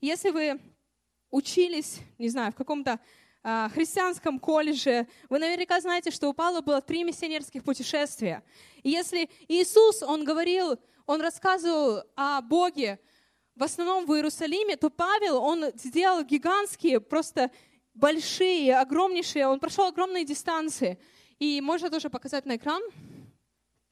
если 0.00 0.30
вы 0.30 0.60
учились, 1.30 1.98
не 2.16 2.30
знаю, 2.30 2.52
в 2.52 2.54
каком-то 2.54 2.98
а, 3.46 3.68
христианском 3.68 4.40
колледже, 4.40 5.06
вы 5.28 5.38
наверняка 5.38 5.78
знаете, 5.80 6.10
что 6.10 6.30
у 6.30 6.32
Павла 6.32 6.62
было 6.62 6.80
три 6.80 7.04
миссионерских 7.04 7.62
путешествия. 7.62 8.42
И 8.82 8.88
если 8.88 9.28
Иисус, 9.48 10.02
Он 10.02 10.24
говорил, 10.24 10.78
Он 11.06 11.20
рассказывал 11.20 12.04
о 12.16 12.40
Боге, 12.40 12.98
в 13.54 13.62
основном 13.62 14.06
в 14.06 14.14
Иерусалиме, 14.14 14.76
то 14.76 14.90
Павел, 14.90 15.36
он 15.36 15.66
сделал 15.76 16.24
гигантские, 16.24 17.00
просто 17.00 17.50
большие, 17.92 18.76
огромнейшие, 18.76 19.46
он 19.46 19.60
прошел 19.60 19.86
огромные 19.86 20.24
дистанции. 20.24 20.98
И 21.38 21.60
можно 21.60 21.90
тоже 21.90 22.10
показать 22.10 22.46
на 22.46 22.56
экран. 22.56 22.82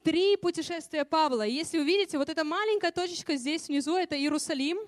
три 0.03 0.37
путешествия 0.37 1.05
Павла. 1.05 1.43
Если 1.43 1.79
вы 1.79 1.85
видите, 1.85 2.19
вот 2.19 2.29
эта 2.29 2.43
маленькая 2.43 2.91
точечка 2.91 3.37
здесь 3.37 3.69
внизу, 3.69 3.97
это 3.97 4.17
Иерусалим. 4.19 4.79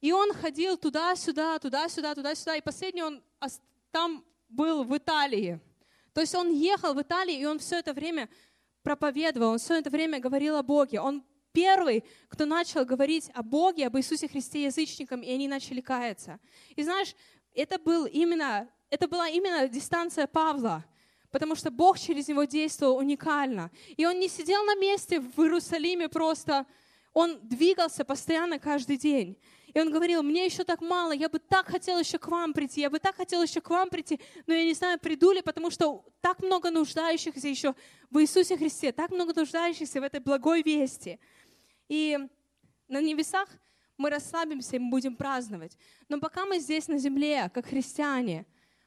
И 0.00 0.12
он 0.12 0.32
ходил 0.32 0.76
туда-сюда, 0.76 1.58
туда-сюда, 1.58 2.14
туда-сюда. 2.14 2.56
И 2.56 2.60
последний 2.60 3.02
он 3.02 3.22
там 3.90 4.24
был 4.48 4.84
в 4.84 4.96
Италии. 4.96 5.60
То 6.12 6.20
есть 6.20 6.34
он 6.34 6.52
ехал 6.52 6.94
в 6.94 7.02
Италию, 7.02 7.40
и 7.40 7.44
он 7.44 7.58
все 7.58 7.78
это 7.78 7.92
время 7.92 8.28
проповедовал, 8.82 9.52
он 9.52 9.58
все 9.58 9.78
это 9.78 9.90
время 9.90 10.18
говорил 10.18 10.56
о 10.56 10.62
Боге. 10.62 11.00
Он 11.00 11.22
первый, 11.52 12.04
кто 12.28 12.46
начал 12.46 12.84
говорить 12.84 13.30
о 13.34 13.42
Боге, 13.42 13.86
об 13.86 13.96
Иисусе 13.96 14.28
Христе 14.28 14.64
язычникам, 14.64 15.20
и 15.20 15.30
они 15.30 15.48
начали 15.48 15.80
каяться. 15.80 16.38
И 16.76 16.82
знаешь, 16.82 17.14
это, 17.54 17.78
был 17.78 18.06
именно, 18.06 18.68
это 18.88 19.06
была 19.06 19.28
именно 19.28 19.68
дистанция 19.68 20.26
Павла, 20.26 20.84
потому 21.30 21.54
что 21.54 21.70
Бог 21.70 21.98
через 21.98 22.28
него 22.28 22.44
действовал 22.44 22.96
уникально. 22.96 23.70
И 23.96 24.06
он 24.06 24.18
не 24.18 24.28
сидел 24.28 24.64
на 24.64 24.76
месте 24.76 25.20
в 25.20 25.38
Иерусалиме 25.40 26.08
просто, 26.08 26.66
он 27.12 27.38
двигался 27.42 28.04
постоянно 28.04 28.58
каждый 28.58 28.96
день. 28.96 29.36
И 29.72 29.80
он 29.80 29.90
говорил, 29.90 30.22
мне 30.22 30.44
еще 30.44 30.64
так 30.64 30.80
мало, 30.80 31.12
я 31.12 31.28
бы 31.28 31.38
так 31.38 31.68
хотел 31.68 31.98
еще 31.98 32.18
к 32.18 32.28
вам 32.28 32.52
прийти, 32.52 32.80
я 32.80 32.90
бы 32.90 32.98
так 32.98 33.16
хотел 33.16 33.42
еще 33.42 33.60
к 33.60 33.70
вам 33.70 33.88
прийти, 33.88 34.20
но 34.46 34.54
я 34.54 34.64
не 34.64 34.74
знаю, 34.74 34.98
приду 34.98 35.32
ли, 35.32 35.42
потому 35.42 35.70
что 35.70 36.04
так 36.20 36.42
много 36.42 36.70
нуждающихся 36.70 37.48
еще 37.48 37.74
в 38.10 38.20
Иисусе 38.20 38.56
Христе, 38.56 38.92
так 38.92 39.10
много 39.10 39.32
нуждающихся 39.34 40.00
в 40.00 40.04
этой 40.04 40.20
благой 40.20 40.62
вести. 40.62 41.18
И 41.88 42.18
на 42.88 43.00
небесах 43.00 43.48
мы 43.96 44.10
расслабимся 44.10 44.76
и 44.76 44.78
мы 44.78 44.90
будем 44.90 45.14
праздновать. 45.14 45.76
Но 46.08 46.18
пока 46.18 46.46
мы 46.46 46.58
здесь 46.58 46.88
на 46.88 46.98
земле, 46.98 47.50
как 47.54 47.66
христиане, 47.66 48.46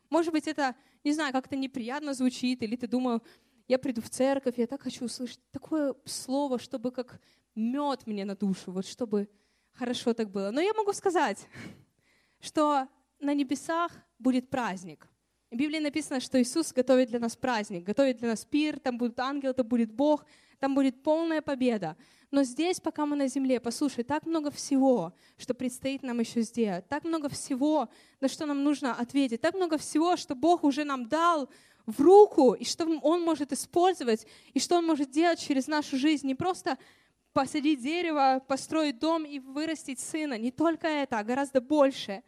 может 0.09 0.33
быть, 0.33 0.47
это, 0.47 0.75
не 1.03 1.13
знаю, 1.13 1.31
как-то 1.33 1.55
неприятно 1.55 2.13
звучит, 2.13 2.61
или 2.61 2.75
ты 2.75 2.87
думал, 2.87 3.21
я 3.67 3.79
приду 3.79 4.01
в 4.01 4.09
церковь, 4.09 4.57
я 4.57 4.67
так 4.67 4.81
хочу 4.81 5.05
услышать 5.05 5.39
такое 5.51 5.95
слово, 6.05 6.59
чтобы 6.59 6.91
как 6.91 7.21
мед 7.55 8.05
мне 8.05 8.25
на 8.25 8.35
душу, 8.35 8.71
вот 8.71 8.85
чтобы 8.85 9.29
хорошо 9.73 10.13
так 10.13 10.29
было. 10.29 10.51
Но 10.51 10.61
я 10.61 10.73
могу 10.73 10.93
сказать, 10.93 11.47
что 12.39 12.87
на 13.19 13.33
небесах 13.33 13.91
будет 14.19 14.49
праздник. 14.49 15.07
В 15.51 15.55
Библии 15.55 15.79
написано, 15.79 16.19
что 16.19 16.41
Иисус 16.41 16.73
готовит 16.73 17.09
для 17.09 17.19
нас 17.19 17.35
праздник, 17.35 17.83
готовит 17.83 18.17
для 18.17 18.29
нас 18.29 18.43
пир, 18.43 18.79
там 18.79 18.97
будут 18.97 19.19
ангелы, 19.19 19.53
там 19.53 19.67
будет 19.67 19.91
Бог, 19.91 20.25
там 20.59 20.73
будет 20.73 21.03
полная 21.03 21.41
победа. 21.41 21.95
Но 22.31 22.41
здесь, 22.41 22.79
пока 22.79 23.05
мы 23.05 23.15
на 23.15 23.27
земле, 23.27 23.59
послушай, 23.59 24.03
так 24.03 24.25
много 24.25 24.49
всего, 24.49 25.13
что 25.37 25.53
предстоит 25.53 26.01
нам 26.01 26.19
еще 26.19 26.41
сделать, 26.41 26.87
так 26.87 27.03
много 27.03 27.29
всего, 27.29 27.89
на 28.19 28.27
что 28.27 28.47
нам 28.47 28.63
нужно 28.63 28.95
ответить, 28.95 29.41
так 29.41 29.53
много 29.53 29.77
всего, 29.77 30.17
что 30.17 30.33
Бог 30.33 30.63
уже 30.63 30.83
нам 30.83 31.07
дал 31.07 31.47
в 31.85 32.01
руку, 32.01 32.53
и 32.53 32.63
что 32.63 32.85
Он 33.03 33.21
может 33.21 33.53
использовать, 33.53 34.25
и 34.53 34.59
что 34.59 34.77
Он 34.77 34.85
может 34.87 35.11
делать 35.11 35.39
через 35.39 35.67
нашу 35.67 35.97
жизнь. 35.97 36.25
Не 36.25 36.33
просто 36.33 36.79
посадить 37.33 37.81
дерево, 37.81 38.43
построить 38.47 38.99
дом 38.99 39.25
и 39.25 39.39
вырастить 39.39 39.99
сына. 39.99 40.37
Не 40.37 40.51
только 40.51 40.87
это, 40.87 41.19
а 41.19 41.23
гораздо 41.23 41.59
больше. 41.61 42.23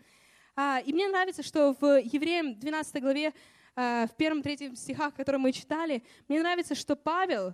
А, 0.56 0.80
и 0.80 0.92
мне 0.92 1.08
нравится, 1.08 1.44
что 1.44 1.76
в 1.80 2.02
Евреям 2.02 2.58
12 2.60 3.02
главе, 3.02 3.34
а, 3.76 4.08
в 4.08 4.16
первом-третьем 4.16 4.76
стихах, 4.76 5.14
которые 5.14 5.40
мы 5.40 5.52
читали, 5.52 6.04
мне 6.28 6.40
нравится, 6.40 6.76
что 6.76 6.96
Павел 6.96 7.54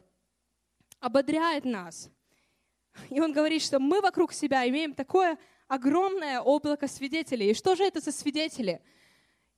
ободряет 0.99 1.65
нас. 1.65 2.09
И 3.09 3.19
он 3.19 3.33
говорит, 3.33 3.61
что 3.61 3.79
мы 3.79 4.01
вокруг 4.01 4.33
себя 4.33 4.67
имеем 4.67 4.93
такое 4.93 5.37
огромное 5.67 6.41
облако 6.41 6.87
свидетелей. 6.87 7.51
И 7.51 7.53
что 7.53 7.75
же 7.75 7.83
это 7.83 7.99
за 7.99 8.11
свидетели? 8.11 8.81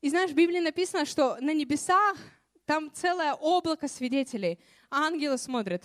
И 0.01 0.09
знаешь, 0.09 0.31
в 0.31 0.35
Библии 0.35 0.59
написано, 0.59 1.05
что 1.05 1.37
на 1.41 1.53
небесах 1.53 2.17
там 2.65 2.91
целое 2.93 3.33
облако 3.33 3.87
свидетелей. 3.87 4.59
Ангелы 4.89 5.37
смотрят, 5.37 5.83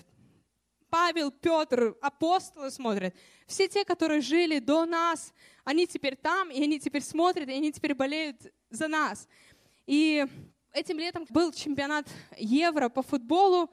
Павел, 0.90 1.30
Петр, 1.30 1.96
апостолы 2.00 2.70
смотрят. 2.70 3.14
Все 3.46 3.68
те, 3.68 3.84
которые 3.84 4.20
жили 4.20 4.58
до 4.58 4.86
нас, 4.86 5.32
они 5.64 5.86
теперь 5.86 6.16
там, 6.16 6.50
и 6.50 6.62
они 6.62 6.80
теперь 6.80 7.02
смотрят, 7.02 7.48
и 7.48 7.52
они 7.52 7.72
теперь 7.72 7.94
болеют 7.94 8.36
за 8.70 8.88
нас. 8.88 9.28
И 9.86 10.26
этим 10.72 10.98
летом 10.98 11.26
был 11.30 11.52
чемпионат 11.52 12.08
Евро 12.36 12.88
по 12.88 13.02
футболу, 13.02 13.70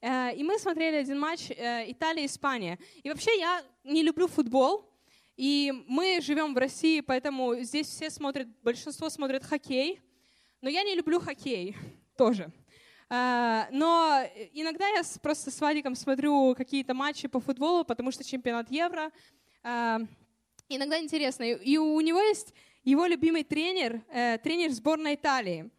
э, 0.00 0.34
и 0.34 0.42
мы 0.44 0.58
смотрели 0.58 0.96
один 0.96 1.18
матч 1.18 1.50
э, 1.50 1.90
Италия-Испания. 1.90 2.78
И 3.02 3.08
вообще 3.08 3.38
я 3.38 3.62
не 3.84 4.02
люблю 4.02 4.28
футбол, 4.28 4.90
и 5.36 5.72
мы 5.86 6.20
живем 6.22 6.54
в 6.54 6.58
России, 6.58 7.00
поэтому 7.00 7.56
здесь 7.56 7.88
все 7.88 8.10
смотрят, 8.10 8.48
большинство 8.62 9.10
смотрят 9.10 9.44
хоккей, 9.44 10.00
но 10.62 10.70
я 10.70 10.82
не 10.82 10.94
люблю 10.94 11.20
хоккей 11.20 11.76
тоже. 12.16 12.50
А, 13.08 13.68
но 13.70 14.22
иногда 14.52 14.88
я 14.88 15.02
просто 15.22 15.50
с 15.50 15.60
Вадиком 15.60 15.94
смотрю 15.94 16.54
какие-то 16.56 16.92
матчи 16.94 17.28
по 17.28 17.40
футболу, 17.40 17.84
потому 17.84 18.10
что 18.10 18.24
чемпионат 18.24 18.70
Евро. 18.70 19.12
А, 19.62 20.00
иногда 20.68 20.98
интересно. 20.98 21.44
И 21.44 21.76
у 21.76 22.00
него 22.00 22.20
есть 22.20 22.52
его 22.82 23.06
любимый 23.06 23.44
тренер, 23.44 24.02
э, 24.08 24.38
тренер 24.38 24.70
сборной 24.70 25.14
Италии. 25.14 25.70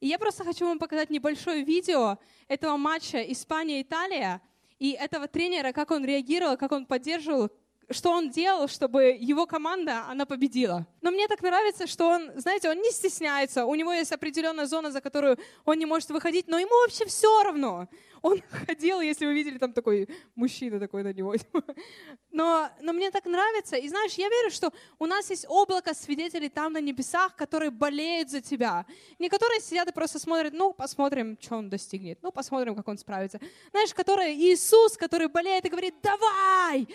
И 0.00 0.08
я 0.08 0.18
просто 0.18 0.44
хочу 0.44 0.66
вам 0.66 0.78
показать 0.78 1.10
небольшое 1.10 1.62
видео 1.62 2.18
этого 2.48 2.76
матча 2.76 3.20
Испания-Италия 3.32 4.42
и 4.78 4.92
этого 4.92 5.28
тренера, 5.28 5.72
как 5.72 5.90
он 5.90 6.04
реагировал, 6.04 6.56
как 6.56 6.72
он 6.72 6.84
поддерживал 6.84 7.50
что 7.90 8.10
он 8.10 8.30
делал, 8.30 8.68
чтобы 8.68 9.16
его 9.18 9.46
команда, 9.46 10.04
она 10.08 10.26
победила. 10.26 10.86
Но 11.02 11.10
мне 11.10 11.28
так 11.28 11.42
нравится, 11.42 11.86
что 11.86 12.08
он, 12.08 12.32
знаете, 12.36 12.68
он 12.68 12.78
не 12.78 12.90
стесняется, 12.90 13.64
у 13.64 13.74
него 13.74 13.92
есть 13.92 14.12
определенная 14.12 14.66
зона, 14.66 14.90
за 14.90 15.00
которую 15.00 15.38
он 15.64 15.78
не 15.78 15.86
может 15.86 16.10
выходить, 16.10 16.48
но 16.48 16.58
ему 16.58 16.72
вообще 16.82 17.06
все 17.06 17.42
равно. 17.42 17.88
Он 18.22 18.42
ходил, 18.66 19.00
если 19.00 19.26
вы 19.26 19.34
видели, 19.34 19.58
там 19.58 19.72
такой 19.72 20.08
мужчина 20.34 20.80
такой 20.80 21.02
на 21.02 21.12
него. 21.12 21.34
Но, 22.32 22.68
но 22.82 22.92
мне 22.92 23.10
так 23.10 23.24
нравится. 23.24 23.76
И 23.76 23.88
знаешь, 23.88 24.12
я 24.14 24.28
верю, 24.28 24.50
что 24.50 24.70
у 24.98 25.06
нас 25.06 25.30
есть 25.30 25.46
облако 25.48 25.94
свидетелей 25.94 26.50
там 26.50 26.74
на 26.74 26.82
небесах, 26.82 27.34
которые 27.34 27.70
болеют 27.70 28.28
за 28.28 28.42
тебя. 28.42 28.84
Не 29.18 29.30
которые 29.30 29.60
сидят 29.60 29.88
и 29.88 29.92
просто 29.92 30.18
смотрят, 30.18 30.52
ну, 30.52 30.74
посмотрим, 30.74 31.38
что 31.40 31.56
он 31.56 31.70
достигнет. 31.70 32.18
Ну, 32.22 32.30
посмотрим, 32.32 32.74
как 32.74 32.86
он 32.88 32.98
справится. 32.98 33.40
Знаешь, 33.70 33.94
которые 33.94 34.34
Иисус, 34.34 34.98
который 34.98 35.28
болеет 35.28 35.64
и 35.64 35.70
говорит, 35.70 35.94
давай, 36.02 36.86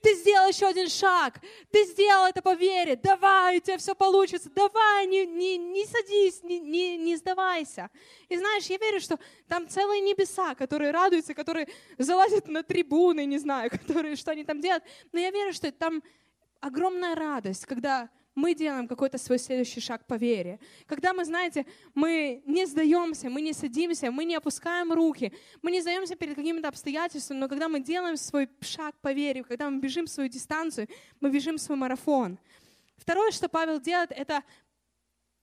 ты 0.00 0.14
сделал 0.14 0.48
еще 0.48 0.66
один 0.66 0.88
шаг, 0.88 1.40
ты 1.70 1.84
сделал 1.84 2.26
это 2.26 2.42
по 2.42 2.54
вере, 2.54 2.96
давай, 2.96 3.58
у 3.58 3.60
тебя 3.60 3.78
все 3.78 3.94
получится, 3.94 4.50
давай, 4.50 5.06
не, 5.06 5.26
не, 5.26 5.58
не 5.58 5.84
садись, 5.86 6.42
не, 6.42 6.60
не, 6.60 6.96
не 6.96 7.16
сдавайся. 7.16 7.90
И 8.28 8.36
знаешь, 8.36 8.66
я 8.66 8.78
верю, 8.78 9.00
что 9.00 9.18
там 9.48 9.68
целые 9.68 10.00
небеса, 10.00 10.54
которые 10.54 10.90
радуются, 10.90 11.34
которые 11.34 11.68
залазят 11.98 12.48
на 12.48 12.62
трибуны, 12.62 13.24
не 13.26 13.38
знаю, 13.38 13.70
которые, 13.86 14.16
что 14.16 14.30
они 14.32 14.44
там 14.44 14.60
делают, 14.60 14.84
но 15.12 15.20
я 15.20 15.30
верю, 15.30 15.52
что 15.52 15.70
там 15.72 16.02
огромная 16.60 17.14
радость, 17.14 17.66
когда 17.66 18.08
мы 18.40 18.54
делаем 18.54 18.88
какой-то 18.88 19.18
свой 19.18 19.38
следующий 19.38 19.80
шаг 19.80 20.06
по 20.06 20.14
вере. 20.14 20.58
Когда 20.86 21.12
мы, 21.12 21.24
знаете, 21.24 21.66
мы 21.94 22.42
не 22.46 22.66
сдаемся, 22.66 23.28
мы 23.28 23.42
не 23.42 23.52
садимся, 23.52 24.10
мы 24.10 24.24
не 24.24 24.34
опускаем 24.34 24.92
руки, 24.92 25.32
мы 25.62 25.70
не 25.70 25.80
сдаемся 25.82 26.16
перед 26.16 26.34
какими-то 26.34 26.68
обстоятельствами, 26.68 27.38
но 27.38 27.48
когда 27.48 27.68
мы 27.68 27.80
делаем 27.80 28.16
свой 28.16 28.48
шаг 28.60 28.94
по 29.02 29.12
вере, 29.12 29.44
когда 29.44 29.68
мы 29.68 29.78
бежим 29.80 30.06
свою 30.06 30.28
дистанцию, 30.28 30.88
мы 31.20 31.30
бежим 31.30 31.58
свой 31.58 31.76
марафон. 31.76 32.38
Второе, 32.96 33.30
что 33.30 33.48
Павел 33.48 33.78
делает, 33.78 34.10
это 34.12 34.42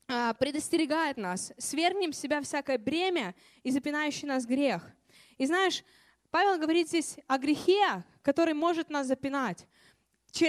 а, 0.07 0.33
предостерегает 0.33 1.17
нас. 1.17 1.53
Свергнем 1.57 2.13
с 2.13 2.19
себя 2.19 2.41
всякое 2.41 2.77
бремя 2.77 3.35
и 3.63 3.71
запинающий 3.71 4.27
нас 4.27 4.45
грех. 4.45 4.81
И 5.37 5.45
знаешь, 5.45 5.83
Павел 6.31 6.57
говорит 6.59 6.87
здесь 6.87 7.17
о 7.27 7.37
грехе, 7.37 8.03
который 8.21 8.53
может 8.53 8.89
нас 8.89 9.07
запинать 9.07 9.67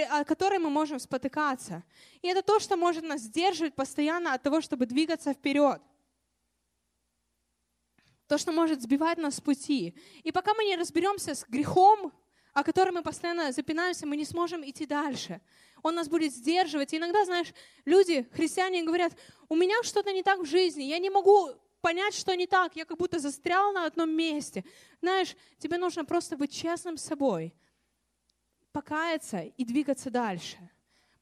о 0.09 0.23
которой 0.23 0.59
мы 0.59 0.69
можем 0.69 0.99
спотыкаться. 0.99 1.83
И 2.21 2.27
это 2.27 2.41
то, 2.41 2.59
что 2.59 2.77
может 2.77 3.03
нас 3.03 3.21
сдерживать 3.21 3.75
постоянно 3.75 4.33
от 4.33 4.43
того, 4.43 4.61
чтобы 4.61 4.85
двигаться 4.85 5.33
вперед. 5.33 5.81
То, 8.27 8.37
что 8.37 8.51
может 8.51 8.81
сбивать 8.81 9.17
нас 9.17 9.35
с 9.35 9.41
пути. 9.41 9.95
И 10.23 10.31
пока 10.31 10.53
мы 10.53 10.63
не 10.65 10.75
разберемся 10.75 11.33
с 11.33 11.45
грехом, 11.47 12.13
о 12.53 12.63
котором 12.63 12.95
мы 12.95 13.03
постоянно 13.03 13.51
запинаемся, 13.51 14.05
мы 14.05 14.17
не 14.17 14.25
сможем 14.25 14.67
идти 14.69 14.85
дальше. 14.85 15.41
Он 15.81 15.95
нас 15.95 16.07
будет 16.07 16.33
сдерживать. 16.33 16.93
И 16.93 16.97
иногда, 16.97 17.25
знаешь, 17.25 17.53
люди, 17.85 18.27
христиане, 18.33 18.83
говорят, 18.83 19.13
у 19.47 19.55
меня 19.55 19.81
что-то 19.83 20.11
не 20.11 20.23
так 20.23 20.39
в 20.39 20.45
жизни, 20.45 20.83
я 20.83 20.99
не 20.99 21.09
могу 21.09 21.51
понять, 21.81 22.13
что 22.13 22.35
не 22.35 22.47
так, 22.47 22.75
я 22.75 22.85
как 22.85 22.97
будто 22.97 23.19
застрял 23.19 23.71
на 23.71 23.85
одном 23.85 24.11
месте. 24.11 24.63
Знаешь, 25.01 25.35
тебе 25.57 25.77
нужно 25.77 26.05
просто 26.05 26.37
быть 26.37 26.51
честным 26.51 26.97
с 26.97 27.03
собой, 27.03 27.53
покаяться 28.71 29.41
и 29.41 29.65
двигаться 29.65 30.09
дальше. 30.09 30.57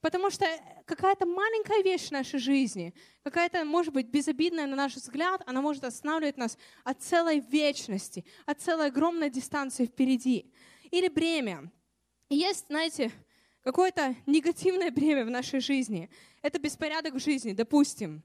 Потому 0.02 0.30
что 0.30 0.46
какая-то 0.86 1.26
маленькая 1.26 1.82
вещь 1.82 2.10
в 2.10 2.12
нашей 2.12 2.40
жизни, 2.40 2.94
какая-то, 3.24 3.66
может 3.66 3.94
быть, 3.94 4.08
безобидная 4.08 4.68
на 4.68 4.76
наш 4.76 4.96
взгляд, 4.96 5.42
она 5.46 5.62
может 5.62 5.84
останавливать 5.84 6.38
нас 6.38 6.58
от 6.84 7.02
целой 7.02 7.40
вечности, 7.40 8.24
от 8.46 8.62
целой 8.62 8.88
огромной 8.88 9.30
дистанции 9.30 9.86
впереди. 9.86 10.52
Или 10.92 11.08
бремя. 11.08 11.72
есть, 12.30 12.68
знаете, 12.68 13.12
какое-то 13.64 14.16
негативное 14.26 14.92
бремя 14.92 15.26
в 15.26 15.30
нашей 15.30 15.60
жизни. 15.60 16.10
Это 16.42 16.60
беспорядок 16.60 17.16
в 17.16 17.20
жизни, 17.20 17.54
допустим. 17.54 18.24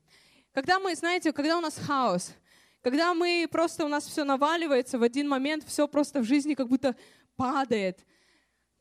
Когда 0.52 0.78
мы, 0.78 0.94
знаете, 0.94 1.32
когда 1.32 1.56
у 1.56 1.60
нас 1.60 1.78
хаос, 1.78 2.34
когда 2.82 3.14
мы 3.14 3.48
просто, 3.50 3.84
у 3.84 3.88
нас 3.88 4.06
все 4.06 4.24
наваливается, 4.24 4.98
в 4.98 5.02
один 5.02 5.28
момент 5.28 5.64
все 5.66 5.88
просто 5.88 6.20
в 6.20 6.24
жизни 6.24 6.54
как 6.54 6.68
будто 6.68 6.94
падает, 7.36 8.04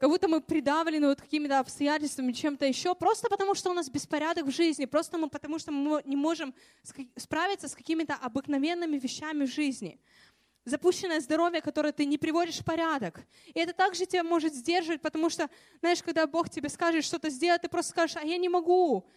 как 0.02 0.10
будто 0.10 0.28
мы 0.28 0.42
придавлены 0.42 1.10
вот 1.10 1.22
какими-то 1.22 1.60
обстоятельствами, 1.60 2.32
чем-то 2.32 2.66
еще, 2.66 2.96
просто 2.96 3.30
потому 3.30 3.54
что 3.54 3.70
у 3.70 3.74
нас 3.74 3.88
беспорядок 3.88 4.48
в 4.48 4.52
жизни, 4.52 4.86
просто 4.86 5.20
мы, 5.20 5.30
потому 5.30 5.60
что 5.60 5.72
мы 5.72 6.02
не 6.06 6.16
можем 6.16 6.56
справиться 7.16 7.68
с 7.68 7.76
какими-то 7.76 8.16
обыкновенными 8.16 8.98
вещами 8.98 9.46
в 9.46 9.52
жизни. 9.52 10.00
Запущенное 10.66 11.20
здоровье, 11.20 11.62
которое 11.62 11.94
ты 11.94 12.06
не 12.06 12.18
приводишь 12.18 12.58
в 12.58 12.66
порядок. 12.66 13.20
И 13.54 13.60
это 13.60 13.74
также 13.74 14.08
тебя 14.08 14.24
может 14.24 14.56
сдерживать, 14.56 15.02
потому 15.02 15.30
что, 15.30 15.52
знаешь, 15.82 16.02
когда 16.02 16.26
Бог 16.26 16.50
тебе 16.50 16.70
скажет 16.70 17.04
что-то 17.04 17.30
сделать, 17.30 17.62
ты 17.62 17.70
просто 17.70 17.92
скажешь, 17.92 18.18
а 18.18 18.26
я 18.26 18.40
не 18.40 18.50
могу. 18.50 19.08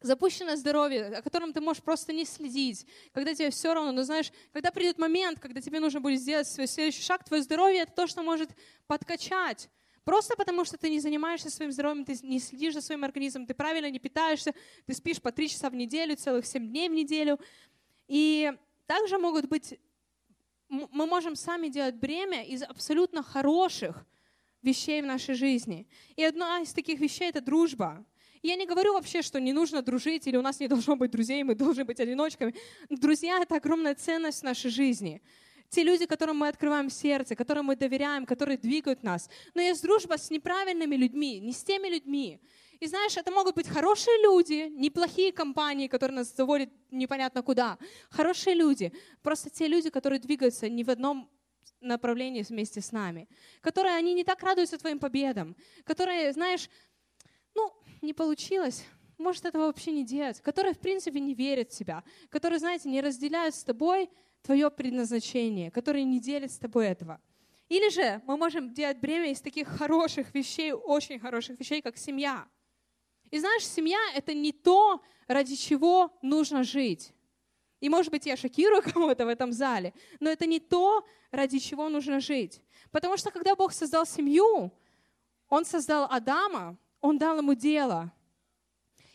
Запущенное 0.00 0.56
здоровье, 0.56 1.06
о 1.18 1.22
котором 1.22 1.52
ты 1.52 1.60
можешь 1.60 1.84
просто 1.84 2.12
не 2.12 2.24
следить, 2.24 2.84
когда 3.12 3.32
тебе 3.32 3.50
все 3.50 3.74
равно, 3.74 3.92
но 3.92 4.02
знаешь, 4.02 4.32
когда 4.52 4.72
придет 4.72 4.98
момент, 4.98 5.38
когда 5.38 5.60
тебе 5.60 5.78
нужно 5.78 6.00
будет 6.00 6.20
сделать 6.20 6.48
свой 6.48 6.66
следующий 6.66 7.02
шаг, 7.02 7.22
твое 7.22 7.44
здоровье— 7.44 7.82
это 7.82 7.92
то, 7.92 8.08
что 8.08 8.24
может 8.24 8.50
подкачать. 8.88 9.70
Просто 10.04 10.34
потому, 10.36 10.64
что 10.64 10.76
ты 10.78 10.90
не 10.90 10.98
занимаешься 10.98 11.50
своим 11.50 11.72
здоровьем, 11.72 12.04
ты 12.04 12.16
не 12.22 12.40
следишь 12.40 12.74
за 12.74 12.80
своим 12.80 13.04
организмом, 13.04 13.46
ты 13.46 13.54
правильно 13.54 13.90
не 13.90 13.98
питаешься, 13.98 14.54
ты 14.86 14.94
спишь 14.94 15.20
по 15.20 15.30
три 15.30 15.48
часа 15.48 15.68
в 15.68 15.74
неделю, 15.74 16.16
целых 16.16 16.46
семь 16.46 16.68
дней 16.68 16.88
в 16.88 16.92
неделю. 16.92 17.38
И 18.08 18.52
также 18.86 19.18
могут 19.18 19.46
быть, 19.46 19.78
мы 20.68 21.06
можем 21.06 21.36
сами 21.36 21.68
делать 21.68 21.96
бремя 21.96 22.42
из 22.44 22.62
абсолютно 22.62 23.22
хороших 23.22 24.06
вещей 24.62 25.02
в 25.02 25.06
нашей 25.06 25.34
жизни. 25.34 25.86
И 26.16 26.24
одна 26.24 26.60
из 26.60 26.72
таких 26.72 27.00
вещей— 27.00 27.28
это 27.30 27.40
дружба. 27.40 28.04
Я 28.42 28.56
не 28.56 28.66
говорю 28.66 28.94
вообще, 28.94 29.20
что 29.20 29.38
не 29.38 29.52
нужно 29.52 29.82
дружить, 29.82 30.26
или 30.26 30.36
у 30.36 30.42
нас 30.42 30.60
не 30.60 30.68
должно 30.68 30.96
быть 30.96 31.10
друзей, 31.10 31.42
мы 31.42 31.54
должны 31.54 31.84
быть 31.84 32.00
одиночками. 32.00 32.54
Друзья— 32.88 33.38
это 33.42 33.56
огромная 33.56 33.94
ценность 33.94 34.40
в 34.40 34.44
нашей 34.44 34.70
жизни. 34.70 35.20
Те 35.70 35.84
люди, 35.84 36.04
которым 36.04 36.38
мы 36.38 36.48
открываем 36.48 36.90
сердце, 36.90 37.36
которым 37.36 37.66
мы 37.66 37.76
доверяем, 37.76 38.26
которые 38.26 38.58
двигают 38.58 39.04
нас. 39.04 39.30
Но 39.54 39.62
есть 39.62 39.82
дружба 39.82 40.18
с 40.18 40.28
неправильными 40.28 40.96
людьми, 40.96 41.38
не 41.38 41.52
с 41.52 41.62
теми 41.62 41.88
людьми. 41.88 42.40
И 42.80 42.86
знаешь, 42.86 43.16
это 43.16 43.30
могут 43.30 43.54
быть 43.54 43.68
хорошие 43.68 44.20
люди, 44.22 44.68
неплохие 44.70 45.32
компании, 45.32 45.86
которые 45.86 46.16
нас 46.16 46.34
заводят 46.34 46.70
непонятно 46.90 47.42
куда. 47.42 47.78
Хорошие 48.10 48.56
люди. 48.56 48.92
Просто 49.22 49.48
те 49.48 49.68
люди, 49.68 49.90
которые 49.90 50.18
двигаются 50.18 50.68
не 50.68 50.82
в 50.82 50.90
одном 50.90 51.30
направлении 51.80 52.42
вместе 52.42 52.80
с 52.80 52.90
нами. 52.90 53.28
Которые, 53.60 53.94
они 53.94 54.12
не 54.14 54.24
так 54.24 54.42
радуются 54.42 54.76
твоим 54.76 54.98
победам. 54.98 55.54
Которые, 55.84 56.32
знаешь, 56.32 56.68
ну, 57.54 57.72
не 58.02 58.12
получилось, 58.12 58.84
может 59.18 59.44
этого 59.44 59.66
вообще 59.66 59.92
не 59.92 60.04
делать. 60.04 60.40
Которые, 60.40 60.74
в 60.74 60.78
принципе, 60.78 61.20
не 61.20 61.34
верят 61.34 61.70
в 61.70 61.74
себя. 61.74 62.02
Которые, 62.28 62.58
знаете, 62.58 62.88
не 62.88 63.00
разделяют 63.00 63.54
с 63.54 63.62
тобой 63.62 64.10
твое 64.42 64.70
предназначение, 64.70 65.70
который 65.70 66.04
не 66.04 66.20
делит 66.20 66.50
с 66.50 66.58
тобой 66.58 66.86
этого. 66.86 67.20
Или 67.68 67.88
же 67.88 68.20
мы 68.26 68.36
можем 68.36 68.74
делать 68.74 68.98
бремя 68.98 69.30
из 69.30 69.40
таких 69.40 69.68
хороших 69.68 70.34
вещей, 70.34 70.72
очень 70.72 71.20
хороших 71.20 71.58
вещей, 71.58 71.80
как 71.80 71.96
семья. 71.96 72.48
И 73.30 73.38
знаешь, 73.38 73.66
семья— 73.66 73.98
это 74.14 74.34
не 74.34 74.52
то, 74.52 75.00
ради 75.28 75.54
чего 75.54 76.18
нужно 76.20 76.64
жить. 76.64 77.12
И, 77.80 77.88
может 77.88 78.10
быть, 78.10 78.26
я 78.26 78.36
шокирую 78.36 78.82
кого-то 78.92 79.24
в 79.24 79.28
этом 79.28 79.52
зале, 79.52 79.94
но 80.18 80.28
это 80.30 80.46
не 80.46 80.58
то, 80.58 81.06
ради 81.30 81.58
чего 81.58 81.88
нужно 81.88 82.20
жить. 82.20 82.60
Потому 82.90 83.16
что 83.16 83.30
когда 83.30 83.54
Бог 83.54 83.72
создал 83.72 84.04
семью, 84.04 84.72
Он 85.48 85.64
создал 85.64 86.08
Адама, 86.10 86.76
Он 87.00 87.18
дал 87.18 87.38
ему 87.38 87.54
дело. 87.54 88.12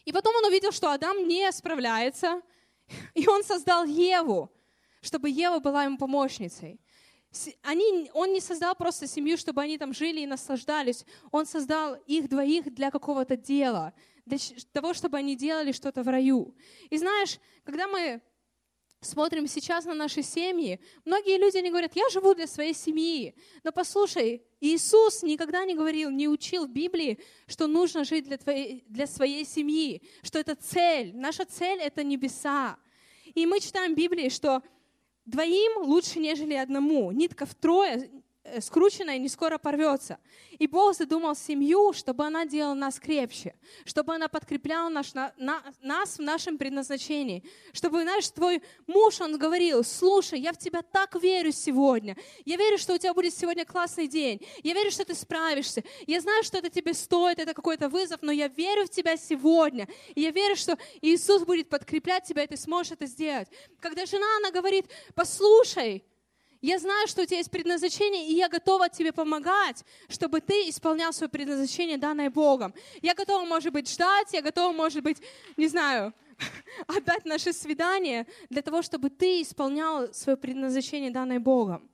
И 0.05 0.13
потом 0.13 0.33
Он 0.37 0.45
увидел, 0.45 0.71
что 0.71 0.91
Адам 0.91 1.27
не 1.27 1.51
справляется, 1.51 2.41
и 3.13 3.27
Он 3.27 3.43
создал 3.43 3.83
Еву 3.83 4.49
чтобы 5.05 5.29
Ева 5.29 5.59
была 5.59 5.83
ему 5.83 5.97
помощницей. 5.97 6.79
Они, 7.63 8.09
он 8.13 8.33
не 8.33 8.39
создал 8.39 8.75
просто 8.75 9.07
семью, 9.07 9.37
чтобы 9.37 9.61
они 9.61 9.77
там 9.77 9.93
жили 9.93 10.21
и 10.21 10.27
наслаждались. 10.27 11.05
Он 11.31 11.45
создал 11.45 11.95
их 12.07 12.29
двоих 12.29 12.73
для 12.73 12.91
какого-то 12.91 13.35
дела, 13.35 13.93
для 14.25 14.37
того, 14.71 14.93
чтобы 14.93 15.17
они 15.17 15.35
делали 15.35 15.71
что-то 15.71 16.01
в 16.03 16.07
раю. 16.07 16.55
И 16.89 16.97
знаешь, 16.97 17.39
когда 17.63 17.87
мы 17.87 18.21
смотрим 19.01 19.47
сейчас 19.47 19.85
на 19.85 19.93
наши 19.93 20.23
семьи, 20.23 20.79
многие 21.03 21.37
люди 21.37 21.57
не 21.57 21.69
говорят, 21.69 21.95
я 21.95 22.09
живу 22.09 22.33
для 22.33 22.47
своей 22.47 22.73
семьи. 22.73 23.35
Но 23.63 23.71
послушай, 23.71 24.41
Иисус 24.61 25.21
никогда 25.21 25.65
не 25.65 25.75
говорил, 25.75 26.09
не 26.09 26.27
учил 26.27 26.65
в 26.65 26.71
Библии, 26.71 27.19
что 27.47 27.67
нужно 27.67 28.03
жить 28.05 28.25
для, 28.25 28.37
твоей, 28.37 28.85
для 28.87 29.07
своей 29.07 29.45
семьи, 29.45 30.01
что 30.23 30.39
это 30.39 30.55
цель. 30.55 31.15
Наша 31.15 31.45
цель— 31.45 31.79
это 31.81 32.03
небеса. 32.03 32.77
И 33.35 33.45
мы 33.45 33.59
читаем 33.59 33.93
в 33.93 33.97
Библии, 33.97 34.29
что 34.29 34.63
Двоим 35.25 35.83
лучше, 35.83 36.19
нежели 36.19 36.53
одному. 36.53 37.11
Нитка 37.11 37.45
втрое 37.45 38.09
Э, 38.47 38.61
скрученная 38.61 39.17
не 39.17 39.27
скоро 39.27 39.57
порвется. 39.57 40.19
И 40.59 40.67
Бог 40.67 40.95
задумал 40.95 41.35
семью, 41.35 41.93
чтобы 41.93 42.25
она 42.25 42.45
делала 42.45 42.75
нас 42.75 42.99
крепче, 42.99 43.55
чтобы 43.85 44.13
она 44.13 44.27
подкрепляла 44.27 44.89
наш, 44.89 45.15
на, 45.15 45.33
на, 45.37 45.63
нас 45.81 46.19
в 46.19 46.21
нашем 46.21 46.59
предназначении. 46.59 47.43
Чтобы, 47.73 48.03
знаешь, 48.03 48.29
твой 48.29 48.61
муж, 48.85 49.19
он 49.19 49.39
говорил, 49.39 49.83
слушай, 49.83 50.39
я 50.39 50.53
в 50.53 50.59
тебя 50.59 50.83
так 50.83 51.15
верю 51.15 51.51
сегодня. 51.51 52.15
Я 52.45 52.57
верю, 52.57 52.77
что 52.77 52.93
у 52.93 52.97
тебя 52.99 53.15
будет 53.15 53.35
сегодня 53.35 53.65
классный 53.65 54.07
день. 54.07 54.39
Я 54.61 54.75
верю, 54.75 54.91
что 54.91 55.05
ты 55.05 55.15
справишься. 55.15 55.83
Я 56.05 56.21
знаю, 56.21 56.43
что 56.43 56.59
это 56.59 56.69
тебе 56.69 56.93
стоит, 56.93 57.39
это 57.39 57.55
какой-то 57.55 57.89
вызов, 57.89 58.19
но 58.21 58.31
я 58.31 58.47
верю 58.47 58.85
в 58.85 58.89
тебя 58.89 59.17
сегодня. 59.17 59.87
И 60.13 60.21
я 60.21 60.29
верю, 60.29 60.55
что 60.55 60.77
Иисус 61.01 61.43
будет 61.45 61.67
подкреплять 61.67 62.25
тебя, 62.25 62.43
и 62.43 62.47
ты 62.47 62.57
сможешь 62.57 62.91
это 62.91 63.07
сделать. 63.07 63.47
Когда 63.79 64.05
жена, 64.05 64.27
она 64.37 64.51
говорит, 64.51 64.85
послушай, 65.15 66.05
я 66.65 66.79
знаю, 66.79 67.07
что 67.07 67.21
у 67.21 67.25
тебя 67.25 67.37
есть 67.37 67.51
предназначение, 67.51 68.27
и 68.27 68.33
я 68.33 68.49
готова 68.49 68.89
тебе 68.89 69.11
помогать, 69.11 69.83
чтобы 70.09 70.41
ты 70.41 70.69
исполнял 70.69 71.13
свое 71.13 71.29
предназначение, 71.29 71.97
данное 71.97 72.29
Богом. 72.29 72.73
Я 73.01 73.13
готова, 73.13 73.45
может 73.45 73.71
быть, 73.71 73.89
ждать, 73.89 74.33
я 74.33 74.41
готова, 74.41 74.73
может 74.73 75.03
быть, 75.03 75.17
не 75.57 75.67
знаю, 75.67 76.13
отдать 76.87 77.25
наше 77.25 77.53
свидание 77.53 78.25
для 78.49 78.61
того, 78.61 78.81
чтобы 78.81 79.09
ты 79.09 79.41
исполнял 79.41 80.13
свое 80.13 80.37
предназначение, 80.37 81.11
данное 81.11 81.39
Богом. 81.39 81.89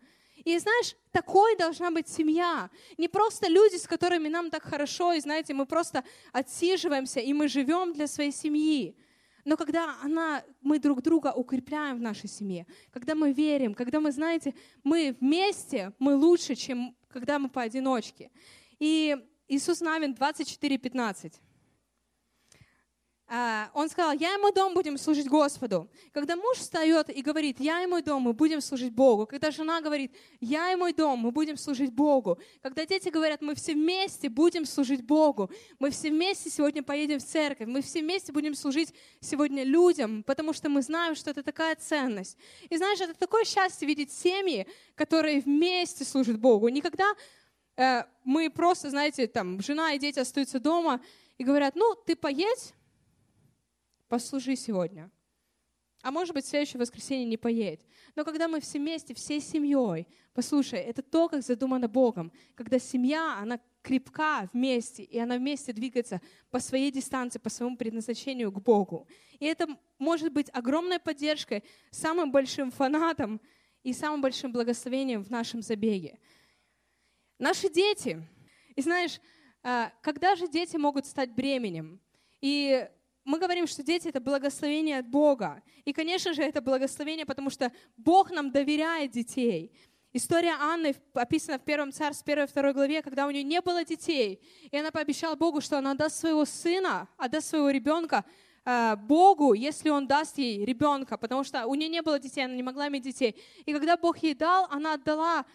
И 0.46 0.58
знаешь, 0.58 0.96
такой 1.12 1.56
должна 1.58 1.92
быть 1.92 2.08
семья. 2.08 2.70
Не 2.98 3.08
просто 3.08 3.48
люди, 3.48 3.76
с 3.76 3.86
которыми 3.86 4.28
нам 4.30 4.50
так 4.50 4.64
хорошо, 4.64 5.14
и 5.14 5.20
знаете, 5.20 5.54
мы 5.54 5.66
просто 5.66 6.04
отсиживаемся, 6.32 7.20
и 7.20 7.34
мы 7.34 7.48
живем 7.48 7.94
для 7.94 8.08
своей 8.08 8.32
семьи. 8.32 8.96
Но 9.46 9.58
когда 9.58 9.96
она, 10.02 10.44
мы 10.62 10.80
друг 10.80 11.02
друга 11.02 11.34
укрепляем 11.34 11.98
в 11.98 12.02
нашей 12.02 12.30
семье, 12.30 12.66
когда 12.92 13.16
мы 13.16 13.34
верим, 13.34 13.74
когда 13.74 14.00
мы, 14.00 14.12
знаете, 14.12 14.54
мы 14.84 15.16
вместе, 15.20 15.94
мы 16.00 16.16
лучше, 16.16 16.56
чем 16.56 16.96
когда 17.08 17.40
мы 17.40 17.50
поодиночке. 17.50 18.32
И 18.80 19.18
Иисус 19.48 19.82
Навин 19.82 20.14
24, 20.14 20.78
15. 20.78 21.42
А, 23.34 23.72
он 23.74 23.88
сказал, 23.88 24.12
я 24.12 24.36
и 24.36 24.38
мой 24.38 24.52
дом 24.52 24.74
будем 24.74 24.98
служить 24.98 25.30
Господу. 25.30 25.90
Когда 26.12 26.36
муж 26.36 26.58
встает 26.58 27.10
и 27.10 27.22
говорит, 27.22 27.62
я 27.62 27.82
и 27.82 27.86
мой 27.86 28.02
дом, 28.02 28.24
мы 28.24 28.34
будем 28.34 28.60
служить 28.60 28.92
Богу. 28.92 29.26
Когда 29.26 29.52
жена 29.52 29.80
говорит, 29.80 30.14
я 30.42 30.74
и 30.74 30.76
мой 30.76 30.92
дом, 30.92 31.20
мы 31.20 31.32
будем 31.32 31.56
служить 31.56 31.94
Богу. 31.94 32.38
Когда 32.62 32.86
дети 32.86 33.08
говорят, 33.08 33.42
мы 33.42 33.56
все 33.56 33.74
вместе 33.74 34.28
будем 34.28 34.66
служить 34.66 35.06
Богу. 35.06 35.50
Мы 35.80 35.92
все 35.92 36.10
вместе 36.10 36.50
сегодня 36.50 36.84
поедем 36.84 37.20
в 37.20 37.24
церковь. 37.24 37.70
Мы 37.70 37.82
все 37.82 38.02
вместе 38.02 38.34
будем 38.34 38.54
служить 38.54 38.94
сегодня 39.22 39.64
людям, 39.64 40.24
потому 40.24 40.52
что 40.52 40.68
мы 40.68 40.82
знаем, 40.82 41.16
что 41.16 41.32
это 41.32 41.42
такая 41.42 41.78
ценность. 41.78 42.38
И 42.70 42.76
знаешь, 42.76 43.00
это 43.00 43.14
такое 43.14 43.46
счастье 43.46 43.88
видеть 43.88 44.12
семьи, 44.12 44.68
которые 44.96 45.40
вместе 45.40 46.04
служат 46.04 46.38
Богу. 46.38 46.68
Никогда 46.68 47.10
э, 47.78 48.04
мы 48.26 48.50
просто, 48.50 48.90
знаете, 48.90 49.28
там, 49.28 49.62
жена 49.62 49.94
и 49.94 50.00
дети 50.00 50.20
остаются 50.20 50.60
дома 50.60 51.00
и 51.38 51.46
говорят, 51.46 51.76
ну, 51.78 51.96
ты 51.96 52.18
поедь, 52.18 52.74
послужи 54.12 54.58
сегодня. 54.58 55.10
А 56.02 56.12
может 56.12 56.34
быть, 56.36 56.44
в 56.44 56.50
следующее 56.50 56.82
воскресенье 56.82 57.26
не 57.26 57.38
поедет. 57.38 57.86
Но 58.14 58.26
когда 58.26 58.50
мы 58.50 58.60
все 58.60 58.78
вместе, 58.78 59.14
всей 59.14 59.40
семьей, 59.40 60.06
послушай, 60.34 60.80
это 60.80 61.02
то, 61.02 61.30
как 61.30 61.44
задумано 61.44 61.88
Богом. 61.88 62.34
Когда 62.56 62.78
семья, 62.78 63.38
она 63.40 63.62
крепка 63.82 64.50
вместе, 64.52 65.04
и 65.04 65.18
она 65.18 65.38
вместе 65.38 65.72
двигается 65.72 66.20
по 66.50 66.60
своей 66.60 66.92
дистанции, 66.92 67.40
по 67.40 67.50
своему 67.50 67.78
предназначению 67.78 68.52
к 68.52 68.62
Богу. 68.62 69.08
И 69.40 69.46
это 69.46 69.66
может 69.98 70.34
быть 70.34 70.50
огромной 70.52 71.00
поддержкой, 71.00 71.64
самым 71.92 72.34
большим 72.34 72.70
фанатом 72.70 73.40
и 73.82 73.94
самым 73.94 74.22
большим 74.22 74.52
благословением 74.52 75.24
в 75.24 75.30
нашем 75.30 75.62
забеге. 75.62 76.20
Наши 77.40 77.70
дети. 77.70 78.22
И 78.76 78.82
знаешь, 78.82 79.22
а, 79.64 79.94
когда 80.02 80.36
же 80.36 80.50
дети 80.50 80.76
могут 80.76 81.06
стать 81.06 81.32
бременем? 81.32 82.02
И 82.42 82.90
мы 83.24 83.40
говорим, 83.40 83.68
что 83.68 83.84
дети— 83.84 84.08
это 84.10 84.20
благословение 84.20 85.00
от 85.00 85.08
Бога. 85.08 85.62
И, 85.86 85.94
конечно 85.94 86.34
же, 86.34 86.42
это 86.42 86.62
благословение, 86.62 87.26
потому 87.26 87.50
что 87.50 87.72
Бог 87.98 88.32
нам 88.32 88.52
доверяет 88.52 89.12
детей. 89.12 89.72
История 90.14 90.56
Анны 90.60 90.94
описана 91.14 91.58
в 91.58 91.64
Первом 91.64 91.92
Царстве, 91.94 92.34
1-2 92.34 92.74
главе, 92.74 93.02
когда 93.02 93.28
у 93.28 93.32
нее 93.32 93.44
не 93.44 93.62
было 93.62 93.86
детей. 93.86 94.42
И 94.70 94.78
она 94.78 94.92
пообещала 94.92 95.36
Богу, 95.36 95.62
что 95.62 95.78
она 95.78 95.92
отдаст 95.92 96.20
своего 96.20 96.44
сына, 96.44 97.08
отдаст 97.18 97.48
своего 97.48 97.70
ребенка 97.70 98.26
э, 98.66 98.96
Богу, 98.98 99.54
если 99.54 99.90
Он 99.90 100.08
даст 100.08 100.38
ей 100.38 100.66
ребенка, 100.66 101.18
потому 101.18 101.46
что 101.46 101.66
у 101.66 101.76
нее 101.76 101.88
не 101.88 102.02
было 102.02 102.20
детей, 102.20 102.44
она 102.44 102.56
не 102.56 102.64
могла 102.64 102.90
иметь 102.90 103.04
детей. 103.04 103.42
И 103.66 103.72
когда 103.72 103.96
Бог 103.96 104.18
ей 104.18 104.34
дал, 104.34 104.68
она 104.70 104.96
отдала 104.96 105.46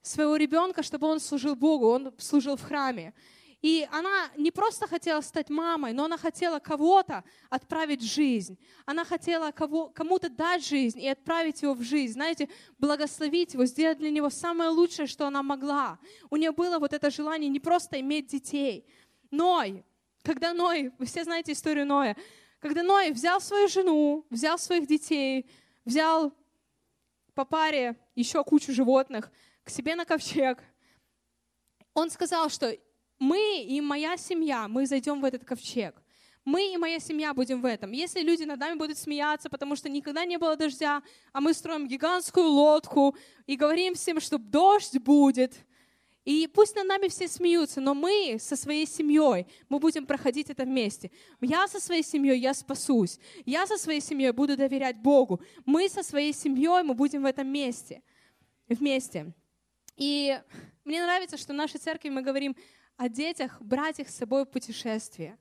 своего 0.00 0.36
ребенка, 0.36 0.82
чтобы 0.82 1.06
он 1.06 1.20
служил 1.20 1.54
Богу, 1.54 1.88
он 1.88 2.14
служил 2.18 2.56
в 2.56 2.62
храме. 2.62 3.12
И 3.60 3.88
она 3.90 4.30
не 4.36 4.52
просто 4.52 4.86
хотела 4.86 5.20
стать 5.20 5.50
мамой, 5.50 5.92
но 5.92 6.04
она 6.04 6.16
хотела 6.16 6.60
кого-то 6.60 7.24
отправить 7.50 8.02
в 8.02 8.06
жизнь. 8.06 8.56
Она 8.86 9.04
хотела 9.04 9.50
кого, 9.50 9.88
кому-то 9.88 10.28
дать 10.28 10.64
жизнь 10.64 11.00
и 11.00 11.08
отправить 11.08 11.62
его 11.62 11.74
в 11.74 11.82
жизнь. 11.82 12.12
Знаете, 12.12 12.48
благословить 12.78 13.54
его, 13.54 13.64
сделать 13.64 13.98
для 13.98 14.10
него 14.10 14.30
самое 14.30 14.70
лучшее, 14.70 15.08
что 15.08 15.26
она 15.26 15.42
могла. 15.42 15.98
У 16.30 16.36
нее 16.36 16.52
было 16.52 16.78
вот 16.78 16.92
это 16.92 17.10
желание 17.10 17.50
не 17.50 17.58
просто 17.58 17.98
иметь 18.00 18.28
детей. 18.28 18.86
Ной, 19.32 19.84
когда 20.22 20.52
Ной, 20.52 20.92
вы 20.98 21.06
все 21.06 21.24
знаете 21.24 21.52
историю 21.52 21.84
Ноя, 21.86 22.16
когда 22.60 22.84
Ной 22.84 23.10
взял 23.10 23.40
свою 23.40 23.66
жену, 23.66 24.24
взял 24.30 24.56
своих 24.56 24.86
детей, 24.86 25.50
взял 25.84 26.32
по 27.34 27.44
паре 27.44 27.96
еще 28.14 28.44
кучу 28.44 28.72
животных 28.72 29.32
к 29.64 29.70
себе 29.70 29.96
на 29.96 30.04
ковчег, 30.04 30.62
он 31.94 32.10
сказал, 32.10 32.48
что 32.48 32.76
мы 33.18 33.62
и 33.62 33.80
моя 33.80 34.16
семья, 34.16 34.68
мы 34.68 34.86
зайдем 34.86 35.20
в 35.20 35.24
этот 35.24 35.44
ковчег. 35.44 35.94
Мы 36.44 36.72
и 36.72 36.76
моя 36.78 36.98
семья 36.98 37.34
будем 37.34 37.60
в 37.60 37.66
этом. 37.66 37.92
Если 37.92 38.20
люди 38.20 38.44
над 38.44 38.58
нами 38.58 38.78
будут 38.78 38.96
смеяться, 38.96 39.50
потому 39.50 39.76
что 39.76 39.88
никогда 39.88 40.24
не 40.24 40.38
было 40.38 40.56
дождя, 40.56 41.02
а 41.32 41.40
мы 41.40 41.52
строим 41.52 41.86
гигантскую 41.86 42.46
лодку 42.46 43.14
и 43.46 43.56
говорим 43.56 43.94
всем, 43.94 44.18
что 44.18 44.38
дождь 44.38 44.96
будет, 44.98 45.66
и 46.28 46.46
пусть 46.46 46.76
над 46.76 46.86
нами 46.86 47.08
все 47.08 47.26
смеются, 47.26 47.80
но 47.80 47.94
мы 47.94 48.36
со 48.38 48.54
своей 48.54 48.86
семьей, 48.86 49.46
мы 49.70 49.78
будем 49.78 50.04
проходить 50.04 50.50
это 50.50 50.64
вместе. 50.64 51.10
Я 51.40 51.66
со 51.68 51.80
своей 51.80 52.02
семьей, 52.02 52.38
я 52.38 52.52
спасусь. 52.52 53.18
Я 53.46 53.66
со 53.66 53.78
своей 53.78 54.02
семьей 54.02 54.32
буду 54.32 54.54
доверять 54.54 54.98
Богу. 54.98 55.40
Мы 55.64 55.88
со 55.88 56.02
своей 56.02 56.34
семьей, 56.34 56.82
мы 56.82 56.92
будем 56.92 57.22
в 57.22 57.24
этом 57.24 57.48
месте. 57.48 58.02
Вместе. 58.68 59.32
И 59.96 60.38
мне 60.84 61.02
нравится, 61.02 61.38
что 61.38 61.54
в 61.54 61.56
нашей 61.56 61.80
церкви 61.80 62.10
мы 62.10 62.20
говорим 62.20 62.54
о 62.98 63.08
детях, 63.08 63.62
брать 63.62 64.00
их 64.00 64.10
с 64.10 64.16
собой 64.16 64.44
в 64.44 64.50
путешествие. 64.50 65.38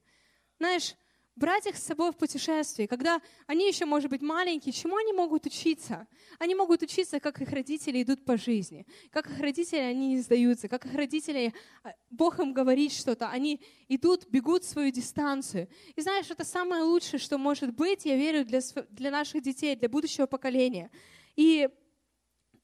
Знаешь, 0.60 0.96
брать 1.36 1.65
их 1.65 1.76
с 1.76 1.84
собой 1.84 2.12
в 2.12 2.15
путешествие, 2.15 2.88
когда 2.88 3.20
они 3.48 3.67
еще, 3.67 3.86
может 3.86 4.12
быть, 4.12 4.22
маленькие, 4.22 4.72
чему 4.72 4.96
они 4.96 5.12
могут 5.12 5.48
учиться? 5.48 6.08
Они 6.38 6.54
могут 6.54 6.84
учиться, 6.84 7.20
как 7.20 7.41
их 7.41 7.50
родители 7.50 8.04
идут 8.04 8.26
по 8.26 8.38
жизни, 8.38 8.86
как 9.10 9.30
их 9.30 9.39
родители, 9.39 9.80
они 9.80 10.10
не 10.10 10.20
сдаются, 10.20 10.67
как 10.67 10.86
их 10.86 10.93
родители, 10.93 11.54
а, 11.84 11.93
Бог 12.12 12.39
им 12.39 12.54
говорит 12.54 12.93
что-то, 12.93 13.30
они 13.30 13.60
идут, 13.88 14.28
бегут 14.28 14.63
свою 14.63 14.91
дистанцию. 14.91 15.67
И 15.96 16.02
знаешь, 16.02 16.30
это 16.30 16.46
самое 16.46 16.84
лучшее, 16.84 17.20
что 17.20 17.39
может 17.39 17.74
быть, 17.74 18.06
я 18.06 18.15
верю, 18.15 18.46
для, 18.46 18.60
для 18.89 19.10
наших 19.10 19.41
детей, 19.41 19.76
для 19.76 19.89
будущего 19.89 20.28
поколения. 20.28 20.91
И 21.36 21.70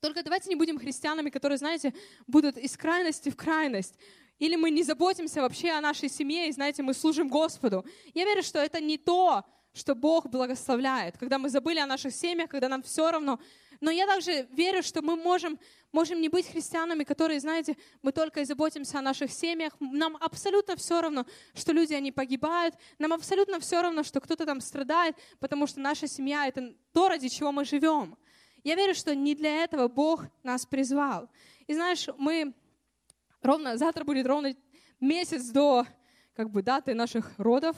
только 0.01 0.21
давайте 0.21 0.49
не 0.49 0.55
будем 0.55 0.77
христианами, 0.77 1.29
которые, 1.29 1.57
знаете, 1.57 1.93
будут 2.27 2.57
из 2.57 2.75
крайности 2.75 3.29
в 3.29 3.35
крайность. 3.35 3.97
Или 4.43 4.57
мы 4.57 4.71
не 4.71 4.83
заботимся 4.83 5.41
вообще 5.41 5.69
о 5.69 5.79
нашей 5.79 6.09
семье, 6.09 6.49
и, 6.49 6.51
знаете, 6.51 6.83
мы 6.83 6.93
служим 6.93 7.29
Господу. 7.29 7.85
Я 8.13 8.25
верю, 8.25 8.43
что 8.43 8.59
это 8.59 8.81
не 8.81 8.97
то, 8.97 9.45
что 9.73 9.95
Бог 9.95 10.27
благословляет, 10.27 11.17
когда 11.17 11.37
мы 11.37 11.49
забыли 11.49 11.79
о 11.79 11.85
наших 11.85 12.13
семьях, 12.13 12.49
когда 12.49 12.67
нам 12.67 12.83
все 12.83 13.09
равно. 13.09 13.39
Но 13.79 13.89
я 13.89 14.05
также 14.05 14.45
верю, 14.51 14.83
что 14.83 15.01
мы 15.01 15.15
можем, 15.15 15.57
можем 15.93 16.19
не 16.19 16.27
быть 16.27 16.45
христианами, 16.51 17.05
которые, 17.05 17.39
знаете, 17.39 17.77
мы 18.01 18.11
только 18.11 18.41
и 18.41 18.45
заботимся 18.45 18.99
о 18.99 19.01
наших 19.01 19.31
семьях. 19.31 19.71
Нам 19.79 20.17
абсолютно 20.17 20.75
все 20.75 20.99
равно, 20.99 21.25
что 21.53 21.71
люди, 21.71 21.93
они 21.93 22.11
погибают. 22.11 22.75
Нам 22.99 23.13
абсолютно 23.13 23.61
все 23.61 23.81
равно, 23.81 24.03
что 24.03 24.19
кто-то 24.19 24.45
там 24.45 24.59
страдает, 24.59 25.15
потому 25.39 25.67
что 25.67 25.79
наша 25.79 26.05
семья— 26.05 26.47
это 26.49 26.75
то, 26.91 27.07
ради 27.07 27.29
чего 27.29 27.53
мы 27.53 27.63
живем. 27.63 28.17
Я 28.65 28.75
верю, 28.75 28.93
что 28.93 29.15
не 29.15 29.35
для 29.35 29.63
этого 29.63 29.87
Бог 29.87 30.25
нас 30.43 30.65
призвал. 30.65 31.29
И 31.67 31.73
знаешь, 31.73 32.09
мы 32.17 32.53
ровно, 33.43 33.77
завтра 33.77 34.03
будет 34.03 34.25
ровно 34.25 34.55
месяц 34.99 35.49
до 35.49 35.85
как 36.35 36.49
бы, 36.49 36.61
даты 36.61 36.93
наших 36.93 37.37
родов. 37.37 37.75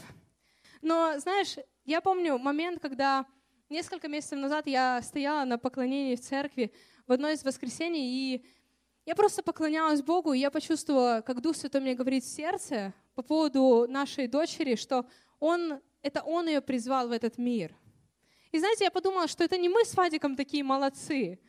Но, 0.82 1.19
знаешь, 1.19 1.56
я 1.84 2.01
помню 2.01 2.38
момент, 2.38 2.82
когда 2.82 3.25
несколько 3.69 4.08
месяцев 4.08 4.39
назад 4.39 4.67
я 4.67 5.01
стояла 5.01 5.43
на 5.45 5.58
поклонении 5.58 6.15
в 6.15 6.21
церкви 6.21 6.71
в 7.08 7.12
одно 7.12 7.30
из 7.30 7.43
воскресений, 7.43 8.36
и 8.36 8.45
я 9.06 9.15
просто 9.15 9.43
поклонялась 9.43 10.01
Богу, 10.01 10.34
и 10.34 10.39
я 10.39 10.49
почувствовала, 10.49 11.21
как 11.21 11.41
Дух 11.41 11.56
Святой 11.56 11.82
мне 11.82 11.93
говорит 11.93 12.23
в 12.23 12.28
сердце 12.28 12.93
по 13.13 13.21
поводу 13.21 13.86
нашей 13.88 14.28
дочери, 14.28 14.75
что 14.75 15.06
Он, 15.39 15.80
это 16.01 16.21
Он 16.23 16.47
ее 16.47 16.62
призвал 16.62 17.08
в 17.08 17.12
этот 17.12 17.38
мир. 17.38 17.75
И 18.51 18.60
знаете, 18.60 18.86
я 18.86 18.91
подумала, 18.91 19.28
что 19.28 19.43
это 19.43 19.58
не 19.58 19.69
мы 19.69 19.86
с 19.86 19.95
Вадиком 19.95 20.36
такие 20.36 20.63
молодцы, 20.63 21.39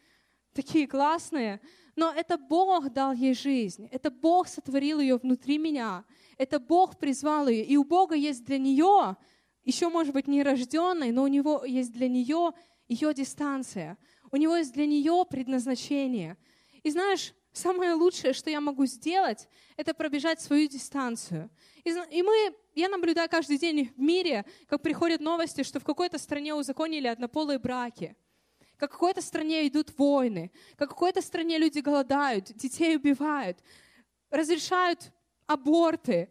такие 0.53 0.87
классные, 0.87 1.61
но 1.97 2.13
это 2.13 2.37
Бог 2.37 2.91
дал 2.91 3.13
ей 3.13 3.35
жизнь, 3.35 3.89
это 3.91 4.11
Бог 4.11 4.49
сотворил 4.49 5.01
ее 5.01 5.17
внутри 5.17 5.57
меня, 5.57 6.05
это 6.37 6.61
Бог 6.61 6.99
призвал 6.99 7.49
ее, 7.49 7.65
и 7.65 7.77
у 7.79 7.85
Бога 7.85 8.15
есть 8.15 8.45
для 8.45 8.59
нее, 8.59 9.17
еще, 9.65 9.89
может 9.89 10.13
быть, 10.13 10.29
нерожденной, 10.29 11.11
но 11.11 11.23
у 11.23 11.27
Него 11.27 11.65
есть 11.65 11.93
для 11.93 12.09
нее 12.09 12.53
ее 12.87 13.15
дистанция, 13.15 13.97
у 14.31 14.37
Него 14.37 14.57
есть 14.57 14.75
для 14.75 14.87
нее 14.87 15.25
предназначение. 15.29 16.37
И 16.83 16.91
знаешь, 16.91 17.33
самое 17.53 17.95
лучшее, 17.95 18.35
что 18.35 18.51
я 18.51 18.61
могу 18.61 18.85
сделать, 18.85 19.49
это 19.77 19.95
пробежать 19.95 20.41
свою 20.41 20.69
дистанцию. 20.69 21.51
И 21.83 22.23
мы, 22.23 22.55
я 22.75 22.89
наблюдаю 22.89 23.29
каждый 23.31 23.59
день 23.59 23.91
в 23.97 23.99
мире, 23.99 24.45
как 24.69 24.83
приходят 24.83 25.21
новости, 25.21 25.63
что 25.63 25.81
в 25.81 25.85
какой-то 25.85 26.19
стране 26.19 26.55
узаконили 26.55 27.07
однополые 27.07 27.59
браки– 27.59 28.15
как 28.77 28.91
в 28.91 28.95
какой-то 28.95 29.23
стране 29.23 29.67
идут 29.67 29.97
войны, 29.99 30.51
как 30.77 30.91
в 30.91 30.95
какой-то 30.95 31.23
стране 31.23 31.59
люди 31.59 31.79
голодают, 31.79 32.53
детей 32.55 32.97
убивают, 32.97 33.59
разрешают 34.31 35.13
аборты. 35.47 36.29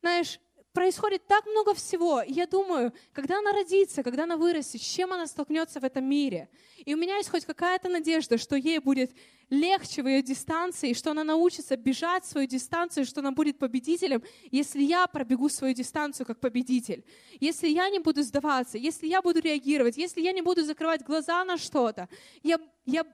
Знаешь, 0.00 0.40
происходит 0.78 1.26
так 1.26 1.44
много 1.46 1.74
всего. 1.74 2.22
И 2.22 2.32
я 2.32 2.46
думаю, 2.46 2.92
когда 3.12 3.38
она 3.38 3.52
родится, 3.52 4.04
когда 4.04 4.22
она 4.22 4.36
вырастет, 4.36 4.80
с 4.80 4.84
чем 4.84 5.12
она 5.12 5.26
столкнется 5.26 5.80
в 5.80 5.84
этом 5.84 6.04
мире. 6.04 6.48
И 6.86 6.94
у 6.94 6.96
меня 6.96 7.16
есть 7.16 7.30
хоть 7.30 7.44
какая-то 7.44 7.88
надежда, 7.88 8.38
что 8.38 8.54
ей 8.54 8.78
будет 8.78 9.10
легче 9.50 10.04
в 10.04 10.06
ее 10.06 10.22
дистанции, 10.22 10.92
что 10.92 11.10
она 11.10 11.24
научится 11.24 11.76
бежать 11.76 12.24
свою 12.24 12.46
дистанцию, 12.46 13.06
что 13.06 13.20
она 13.20 13.32
будет 13.32 13.58
победителем, 13.58 14.22
если 14.52 14.80
я 14.84 15.08
пробегу 15.08 15.48
свою 15.48 15.74
дистанцию 15.74 16.26
как 16.26 16.38
победитель. 16.38 17.04
Если 17.40 17.68
я 17.68 17.88
не 17.90 17.98
буду 17.98 18.22
сдаваться, 18.22 18.78
если 18.78 19.08
я 19.08 19.20
буду 19.20 19.40
реагировать, 19.40 19.96
если 19.96 20.20
я 20.20 20.30
не 20.30 20.42
буду 20.42 20.62
закрывать 20.62 21.02
глаза 21.02 21.44
на 21.44 21.56
что-то, 21.56 22.08
я, 22.44 22.60
я 22.86 23.04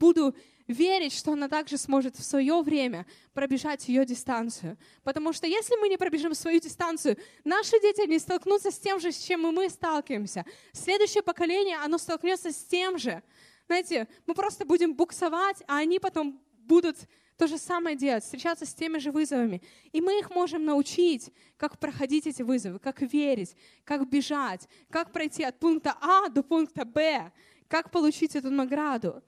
буду 0.00 0.34
верить, 0.66 1.12
что 1.12 1.32
она 1.32 1.48
также 1.48 1.76
сможет 1.76 2.16
в 2.16 2.24
свое 2.24 2.60
время 2.62 3.06
пробежать 3.34 3.88
ее 3.88 4.04
дистанцию. 4.04 4.78
Потому 5.04 5.32
что 5.32 5.46
если 5.46 5.76
мы 5.76 5.88
не 5.88 5.96
пробежим 5.96 6.34
свою 6.34 6.58
дистанцию, 6.58 7.16
наши 7.44 7.78
дети 7.80 8.08
не 8.08 8.18
столкнутся 8.18 8.70
с 8.70 8.78
тем 8.78 8.98
же, 8.98 9.12
с 9.12 9.18
чем 9.18 9.46
и 9.46 9.50
мы 9.52 9.68
сталкиваемся. 9.68 10.44
Следующее 10.72 11.22
поколение, 11.22 11.76
оно 11.76 11.98
столкнется 11.98 12.50
с 12.50 12.64
тем 12.64 12.98
же. 12.98 13.22
Знаете, 13.66 14.08
мы 14.26 14.34
просто 14.34 14.64
будем 14.64 14.94
буксовать, 14.94 15.62
а 15.68 15.78
они 15.78 15.98
потом 15.98 16.40
будут 16.56 16.96
то 17.36 17.46
же 17.46 17.56
самое 17.56 17.96
делать, 17.96 18.22
встречаться 18.22 18.66
с 18.66 18.74
теми 18.74 18.98
же 18.98 19.10
вызовами. 19.12 19.62
И 19.92 20.00
мы 20.00 20.18
их 20.18 20.30
можем 20.30 20.64
научить, 20.64 21.30
как 21.56 21.78
проходить 21.78 22.26
эти 22.26 22.42
вызовы, 22.42 22.78
как 22.78 23.00
верить, 23.00 23.56
как 23.84 24.08
бежать, 24.08 24.68
как 24.90 25.10
пройти 25.12 25.44
от 25.44 25.58
пункта 25.58 25.96
А 26.00 26.28
до 26.28 26.42
пункта 26.42 26.84
Б, 26.84 27.32
как 27.66 27.90
получить 27.90 28.36
эту 28.36 28.50
награду. 28.50 29.22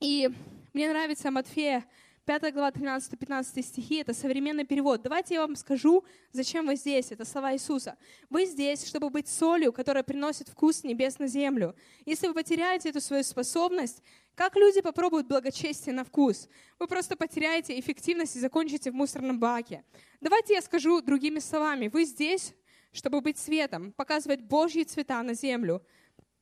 И 0.00 0.30
мне 0.72 0.88
нравится 0.88 1.30
Матфея 1.30 1.84
5 2.26 2.54
глава 2.54 2.70
13-15 2.70 3.62
стихи, 3.62 3.96
это 3.96 4.14
современный 4.14 4.64
перевод. 4.64 5.02
Давайте 5.02 5.34
я 5.34 5.42
вам 5.42 5.56
скажу, 5.56 6.04
зачем 6.32 6.66
вы 6.66 6.76
здесь. 6.76 7.12
Это 7.12 7.26
слова 7.26 7.52
Иисуса. 7.52 7.98
Вы 8.30 8.46
здесь, 8.46 8.86
чтобы 8.86 9.10
быть 9.10 9.28
солью, 9.28 9.74
которая 9.74 10.02
приносит 10.02 10.48
вкус 10.48 10.84
небес 10.84 11.18
на 11.18 11.26
землю. 11.26 11.76
Если 12.06 12.26
вы 12.26 12.32
потеряете 12.32 12.88
эту 12.88 13.02
свою 13.02 13.22
способность, 13.24 14.02
как 14.34 14.56
люди 14.56 14.80
попробуют 14.80 15.26
благочестие 15.26 15.94
на 15.94 16.02
вкус? 16.02 16.48
Вы 16.78 16.86
просто 16.86 17.14
потеряете 17.14 17.78
эффективность 17.78 18.36
и 18.36 18.40
закончите 18.40 18.90
в 18.90 18.94
мусорном 18.94 19.38
баке. 19.38 19.84
Давайте 20.22 20.54
я 20.54 20.62
скажу 20.62 21.02
другими 21.02 21.40
словами. 21.40 21.88
Вы 21.88 22.04
здесь, 22.04 22.54
чтобы 22.92 23.20
быть 23.20 23.36
светом, 23.36 23.92
показывать 23.92 24.40
Божьи 24.40 24.82
цвета 24.84 25.22
на 25.22 25.34
землю, 25.34 25.82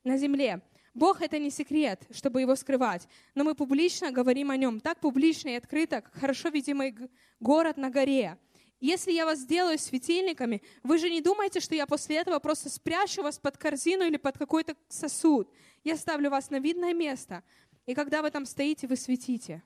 на 0.05 0.17
земле. 0.17 0.61
Бог— 0.93 1.21
это 1.21 1.39
не 1.39 1.49
секрет, 1.49 2.03
чтобы 2.11 2.41
его 2.41 2.55
скрывать, 2.55 3.07
но 3.33 3.43
мы 3.43 3.55
публично 3.55 4.11
говорим 4.11 4.51
о 4.51 4.57
нем, 4.57 4.79
так 4.79 4.99
публично 4.99 5.49
и 5.49 5.55
открыто, 5.55 6.01
как 6.01 6.13
хорошо 6.13 6.49
видимый 6.49 6.95
город 7.39 7.77
на 7.77 7.89
горе. 7.89 8.37
Если 8.79 9.11
я 9.11 9.25
вас 9.25 9.39
сделаю 9.39 9.79
светильниками, 9.79 10.61
вы 10.83 10.97
же 10.97 11.09
не 11.09 11.21
думаете, 11.21 11.61
что 11.61 11.73
я 11.73 11.87
после 11.87 12.17
этого 12.17 12.39
просто 12.39 12.69
спрячу 12.69 13.23
вас 13.23 13.39
под 13.39 13.57
корзину 13.57 14.05
или 14.05 14.17
под 14.17 14.37
какой-то 14.37 14.75
сосуд. 14.89 15.49
Я 15.83 15.95
ставлю 15.95 16.29
вас 16.29 16.49
на 16.49 16.59
видное 16.59 16.93
место, 16.93 17.43
и 17.85 17.93
когда 17.95 18.21
вы 18.21 18.29
там 18.29 18.45
стоите, 18.45 18.87
вы 18.87 18.95
светите. 18.95 19.63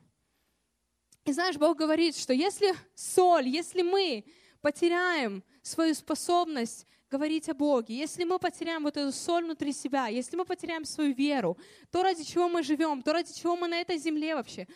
И 1.26 1.34
знаешь, 1.34 1.58
Бог 1.58 1.78
говорит, 1.78 2.16
что 2.16 2.32
если 2.32 2.74
соль, 2.96 3.50
если 3.50 3.82
мы 3.82 4.24
потеряем 4.62 5.44
свою 5.62 5.94
способность 5.94 6.86
говорить 7.10 7.48
о 7.50 7.54
Боге, 7.54 7.96
если 7.96 8.24
мы 8.24 8.40
потеряем 8.40 8.84
вот 8.84 8.98
эту 8.98 9.12
соль 9.12 9.46
внутри 9.46 9.72
себя, 9.72 10.08
если 10.08 10.36
мы 10.36 10.46
потеряем 10.46 10.86
свою 10.86 11.14
веру, 11.14 11.58
то 11.92 12.04
ради 12.04 12.24
чего 12.24 12.50
мы 12.50 12.64
живем, 12.64 13.02
то 13.02 13.14
ради 13.14 13.34
чего 13.34 13.56
мы 13.56 13.68
на 13.68 13.80
этой 13.80 13.98
земле 13.98 14.36
вообще, 14.36 14.68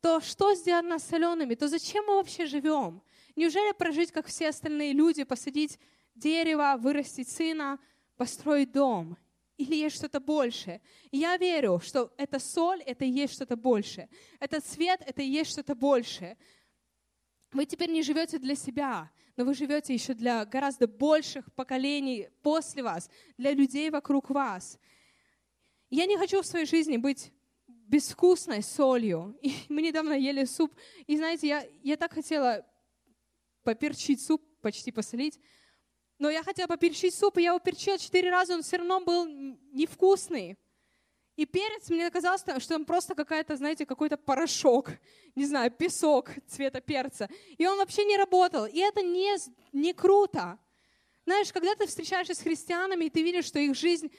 то 0.00 0.20
что 0.20 0.54
сделать 0.54 0.86
нас 0.86 1.04
солеными, 1.04 1.54
то 1.54 1.68
зачем 1.68 2.06
мы 2.06 2.14
вообще 2.16 2.46
живем? 2.46 3.02
Неужели 3.36 3.72
прожить, 3.72 4.12
как 4.12 4.26
все 4.26 4.48
остальные 4.48 4.92
люди, 4.92 5.24
посадить 5.24 5.78
дерево, 6.14 6.76
вырастить 6.78 7.28
сына, 7.28 7.78
построить 8.16 8.72
дом? 8.72 9.16
Или 9.56 9.74
есть 9.74 9.96
что-то 9.96 10.20
большее? 10.20 10.80
И 11.10 11.18
я 11.18 11.36
верю, 11.36 11.80
что 11.84 12.12
эта 12.16 12.38
соль— 12.38 12.80
это 12.86 13.04
и 13.04 13.10
есть 13.10 13.34
что-то 13.34 13.56
большее. 13.56 14.08
Этот 14.38 14.64
цвет— 14.64 15.02
это 15.06 15.20
и 15.20 15.26
есть 15.26 15.50
что-то 15.50 15.74
большее. 15.74 16.38
Вы 17.52 17.66
теперь 17.66 17.90
не 17.90 18.02
живете 18.02 18.38
для 18.38 18.54
себя, 18.54 19.10
но 19.36 19.44
вы 19.44 19.54
живете 19.54 19.92
еще 19.92 20.14
для 20.14 20.44
гораздо 20.44 20.86
больших 20.86 21.52
поколений 21.54 22.28
после 22.42 22.82
вас, 22.82 23.10
для 23.36 23.52
людей 23.52 23.90
вокруг 23.90 24.30
вас. 24.30 24.78
Я 25.88 26.06
не 26.06 26.16
хочу 26.16 26.42
в 26.42 26.46
своей 26.46 26.66
жизни 26.66 26.96
быть 26.96 27.32
безвкусной 27.66 28.62
солью. 28.62 29.36
И 29.42 29.52
мы 29.68 29.82
недавно 29.82 30.12
ели 30.12 30.44
суп, 30.44 30.72
и 31.06 31.16
знаете, 31.16 31.48
я, 31.48 31.66
я 31.82 31.96
так 31.96 32.12
хотела 32.12 32.64
поперчить 33.64 34.22
суп, 34.22 34.42
почти 34.62 34.92
посолить, 34.92 35.38
но 36.18 36.30
я 36.30 36.42
хотела 36.42 36.68
поперчить 36.68 37.14
суп, 37.14 37.38
и 37.38 37.42
я 37.42 37.48
его 37.48 37.58
перчила 37.58 37.98
четыре 37.98 38.30
раза, 38.30 38.54
он 38.54 38.62
все 38.62 38.76
равно 38.76 39.00
был 39.00 39.26
невкусный. 39.26 40.56
И 41.40 41.46
перец, 41.46 41.88
мне 41.88 42.10
казалось, 42.10 42.42
что 42.58 42.74
он 42.74 42.84
просто 42.84 43.14
какая-то, 43.14 43.56
знаете, 43.56 43.86
какой-то 43.86 44.18
порошок, 44.18 44.90
не 45.34 45.46
знаю, 45.46 45.70
песок 45.70 46.32
цвета 46.46 46.82
перца. 46.82 47.30
И 47.56 47.66
он 47.66 47.78
вообще 47.78 48.04
не 48.04 48.18
работал. 48.18 48.66
И 48.66 48.76
это 48.76 49.00
не, 49.00 49.34
не 49.72 49.94
круто. 49.94 50.58
Знаешь, 51.24 51.50
когда 51.50 51.74
ты 51.74 51.86
встречаешься 51.86 52.34
с 52.34 52.40
христианами, 52.40 53.06
и 53.06 53.08
ты 53.08 53.22
видишь, 53.22 53.46
что 53.46 53.58
их 53.58 53.74
жизнь, 53.74 54.12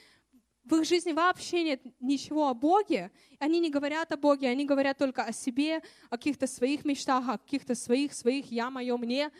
в 0.64 0.74
их 0.74 0.84
жизни 0.84 1.12
вообще 1.12 1.62
нет 1.62 1.80
ничего 2.00 2.48
о 2.48 2.54
Боге, 2.54 3.12
они 3.38 3.60
не 3.60 3.70
говорят 3.70 4.10
о 4.10 4.16
Боге, 4.16 4.48
они 4.48 4.64
говорят 4.64 4.98
только 4.98 5.22
о 5.22 5.32
себе, 5.32 5.80
о 6.10 6.16
каких-то 6.16 6.48
своих 6.48 6.84
мечтах, 6.84 7.28
о 7.28 7.38
каких-то 7.38 7.76
своих, 7.76 8.14
своих, 8.14 8.50
я, 8.50 8.68
мое, 8.68 8.96
мне. 8.96 9.30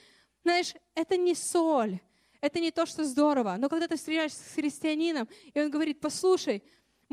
Знаешь, 0.45 0.73
это 0.95 1.17
не 1.17 1.35
соль, 1.35 1.99
это 2.41 2.61
не 2.61 2.71
то, 2.71 2.87
что 2.87 3.03
здорово. 3.03 3.57
Но 3.59 3.69
когда 3.69 3.89
ты 3.89 3.97
встречаешься 3.97 4.39
с 4.39 4.55
христианином, 4.55 5.29
и 5.53 5.61
он 5.61 5.69
говорит, 5.69 5.99
послушай, 5.99 6.63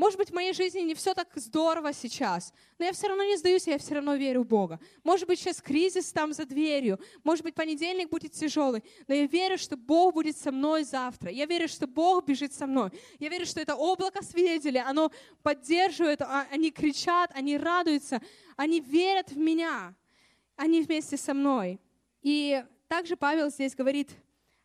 может 0.00 0.16
быть, 0.16 0.30
в 0.30 0.34
моей 0.34 0.54
жизни 0.54 0.80
не 0.80 0.94
все 0.94 1.12
так 1.12 1.28
здорово 1.34 1.92
сейчас, 1.92 2.54
но 2.78 2.86
я 2.86 2.92
все 2.92 3.08
равно 3.08 3.22
не 3.22 3.36
сдаюсь, 3.36 3.66
я 3.66 3.76
все 3.76 3.96
равно 3.96 4.14
верю 4.14 4.44
в 4.44 4.46
Бога. 4.46 4.80
Может 5.04 5.28
быть, 5.28 5.38
сейчас 5.38 5.60
кризис 5.60 6.10
там 6.10 6.32
за 6.32 6.46
дверью, 6.46 6.98
может 7.22 7.44
быть, 7.44 7.54
понедельник 7.54 8.08
будет 8.08 8.32
тяжелый, 8.32 8.82
но 9.08 9.14
я 9.14 9.26
верю, 9.26 9.58
что 9.58 9.76
Бог 9.76 10.14
будет 10.14 10.38
со 10.38 10.52
мной 10.52 10.84
завтра. 10.84 11.30
Я 11.30 11.44
верю, 11.44 11.68
что 11.68 11.86
Бог 11.86 12.24
бежит 12.24 12.54
со 12.54 12.66
мной. 12.66 12.90
Я 13.18 13.28
верю, 13.28 13.44
что 13.44 13.60
это 13.60 13.76
облако 13.76 14.24
свидетелей, 14.24 14.80
оно 14.80 15.12
поддерживает, 15.42 16.22
а, 16.22 16.46
они 16.50 16.70
кричат, 16.70 17.30
они 17.34 17.58
радуются, 17.58 18.22
они 18.56 18.80
верят 18.80 19.30
в 19.30 19.36
меня, 19.36 19.94
они 20.56 20.80
вместе 20.80 21.18
со 21.18 21.34
мной. 21.34 21.78
И 22.22 22.64
также 22.88 23.16
Павел 23.16 23.50
здесь 23.50 23.74
говорит 23.74 24.08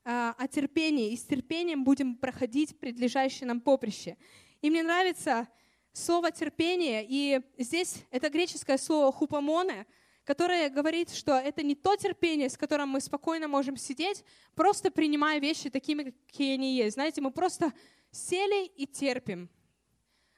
а, 0.06 0.34
о 0.38 0.48
терпении, 0.48 1.12
и 1.12 1.18
с 1.18 1.26
терпением 1.26 1.84
будем 1.84 2.16
проходить 2.16 2.80
предлежащее 2.80 3.48
нам 3.48 3.60
поприще. 3.60 4.16
И 4.66 4.70
мне 4.72 4.82
нравится 4.82 5.48
слово 5.94 6.32
терпение, 6.32 7.06
и 7.08 7.40
здесь 7.60 7.98
это 8.10 8.32
греческое 8.32 8.80
слово 8.80 9.12
хупамоне, 9.12 9.86
которое 10.24 10.70
говорит, 10.70 11.12
что 11.12 11.34
это 11.34 11.62
не 11.62 11.76
то 11.76 11.96
терпение, 11.96 12.50
с 12.50 12.58
которым 12.58 12.90
мы 12.90 13.00
спокойно 13.00 13.48
можем 13.48 13.78
сидеть, 13.78 14.24
просто 14.56 14.90
принимая 14.90 15.40
вещи 15.40 15.70
такими, 15.70 16.16
какие 16.26 16.56
они 16.56 16.76
есть. 16.78 16.96
Знаете, 16.96 17.22
мы 17.22 17.30
просто 17.30 17.74
сели 18.10 18.66
и 18.66 18.88
терпим. 18.88 19.52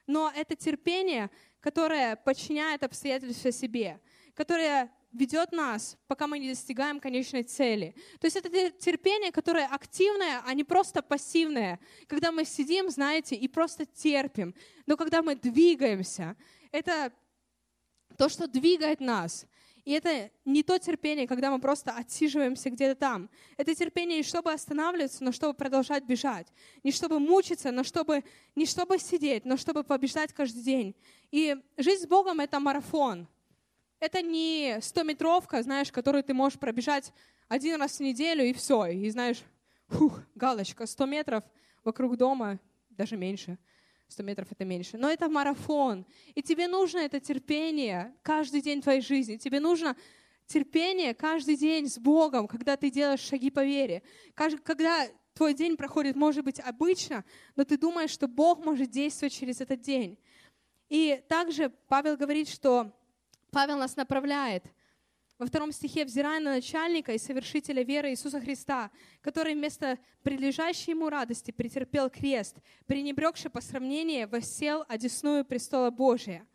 Но 0.07 0.29
это 0.35 0.57
терпение, 0.57 1.31
которое 1.61 2.17
подчиняет 2.17 2.83
обстоятельства 2.83 3.53
себе, 3.53 4.01
которое 4.33 4.91
ведет 5.11 5.51
нас, 5.51 5.97
пока 6.07 6.27
мы 6.27 6.39
не 6.39 6.49
достигаем 6.49 6.99
конечной 6.99 7.43
цели. 7.43 7.95
То 8.19 8.25
есть 8.27 8.35
это 8.35 8.49
терпение, 8.71 9.31
которое 9.31 9.65
активное, 9.65 10.41
а 10.45 10.53
не 10.53 10.63
просто 10.63 11.01
пассивное. 11.01 11.79
Когда 12.07 12.31
мы 12.31 12.45
сидим, 12.45 12.89
знаете, 12.89 13.35
и 13.35 13.47
просто 13.47 13.85
терпим. 13.85 14.53
Но 14.85 14.97
когда 14.97 15.21
мы 15.21 15.35
двигаемся, 15.35 16.35
это 16.71 17.11
то, 18.17 18.29
что 18.29 18.47
двигает 18.47 18.99
нас. 18.99 19.45
И 19.87 19.91
это 19.91 20.29
не 20.43 20.63
то 20.63 20.77
терпение, 20.77 21.27
когда 21.27 21.49
мы 21.49 21.61
просто 21.61 21.93
отсиживаемся 21.93 22.69
где-то 22.69 22.99
там. 22.99 23.29
Это 23.55 23.73
терпение 23.73 24.17
не 24.17 24.23
чтобы 24.23 24.51
останавливаться, 24.51 25.23
но 25.23 25.31
чтобы 25.31 25.53
продолжать 25.53 26.03
бежать. 26.03 26.47
Не 26.83 26.91
чтобы 26.91 27.19
мучиться, 27.19 27.71
но 27.71 27.85
чтобы, 27.85 28.25
не 28.53 28.65
чтобы 28.65 28.99
сидеть, 28.99 29.45
но 29.45 29.55
чтобы 29.55 29.85
побеждать 29.85 30.33
каждый 30.33 30.61
день. 30.61 30.95
И 31.31 31.55
жизнь 31.77 32.03
с 32.03 32.05
Богом— 32.05 32.39
это 32.41 32.59
марафон. 32.59 33.29
Это 33.99 34.21
не 34.21 34.77
100-метровка, 34.77 35.61
знаешь, 35.63 35.91
которую 35.91 36.23
ты 36.23 36.33
можешь 36.33 36.59
пробежать 36.59 37.11
один 37.47 37.81
раз 37.81 37.97
в 37.97 37.99
неделю 38.01 38.43
и 38.43 38.53
все. 38.53 38.85
И 38.85 39.09
знаешь, 39.09 39.41
фух, 39.87 40.21
галочка, 40.35 40.85
100 40.85 41.05
метров 41.05 41.43
вокруг 41.83 42.17
дома, 42.17 42.59
даже 42.89 43.17
меньше. 43.17 43.57
100 44.09 44.23
метров 44.23 44.47
это 44.51 44.65
меньше. 44.65 44.97
Но 44.97 45.09
это 45.09 45.29
марафон. 45.29 46.05
И 46.35 46.41
тебе 46.41 46.67
нужно 46.67 46.99
это 46.99 47.19
терпение 47.19 48.13
каждый 48.21 48.61
день 48.61 48.81
твоей 48.81 49.01
жизни. 49.01 49.37
Тебе 49.37 49.59
нужно 49.59 49.95
терпение 50.45 51.13
каждый 51.13 51.57
день 51.57 51.89
с 51.89 51.97
Богом, 51.97 52.47
когда 52.47 52.77
ты 52.77 52.89
делаешь 52.89 53.19
шаги 53.19 53.49
по 53.49 53.65
вере. 53.65 54.03
Когда 54.33 55.07
твой 55.33 55.53
день 55.53 55.75
проходит, 55.75 56.15
может 56.15 56.43
быть, 56.45 56.59
обычно, 56.59 57.25
но 57.55 57.63
ты 57.63 57.77
думаешь, 57.77 58.11
что 58.11 58.27
Бог 58.27 58.63
может 58.63 58.89
действовать 58.89 59.33
через 59.33 59.59
этот 59.59 59.81
день. 59.81 60.17
И 60.89 61.21
также 61.27 61.69
Павел 61.87 62.15
говорит, 62.15 62.47
что 62.47 62.93
Павел 63.51 63.77
нас 63.77 63.95
направляет 63.95 64.65
во 65.37 65.45
втором 65.45 65.71
стихе, 65.71 66.03
взирая 66.03 66.39
на 66.39 66.55
начальника 66.55 67.13
и 67.13 67.17
совершителя 67.17 67.83
веры 67.83 68.09
Иисуса 68.09 68.41
Христа, 68.41 68.89
который 69.21 69.53
вместо 69.53 69.99
прилежащей 70.23 70.91
ему 70.93 71.09
радости 71.09 71.51
претерпел 71.51 72.09
крест, 72.09 72.57
пренебрегший 72.87 73.51
по 73.51 73.61
сравнению, 73.61 74.27
воссел 74.27 74.83
одесную 74.87 75.45
престола 75.45 75.91
Божия. 75.91 76.47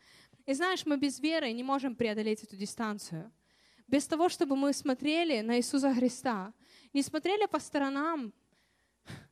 И 0.46 0.54
знаешь, 0.54 0.84
мы 0.84 0.96
без 0.96 1.20
веры 1.20 1.52
не 1.52 1.62
можем 1.62 1.94
преодолеть 1.94 2.42
эту 2.42 2.56
дистанцию. 2.56 3.32
Без 3.86 4.06
того, 4.06 4.28
чтобы 4.28 4.56
мы 4.56 4.72
смотрели 4.72 5.40
на 5.40 5.58
Иисуса 5.58 5.94
Христа, 5.94 6.52
не 6.92 7.02
смотрели 7.02 7.46
по 7.46 7.60
сторонам, 7.60 8.32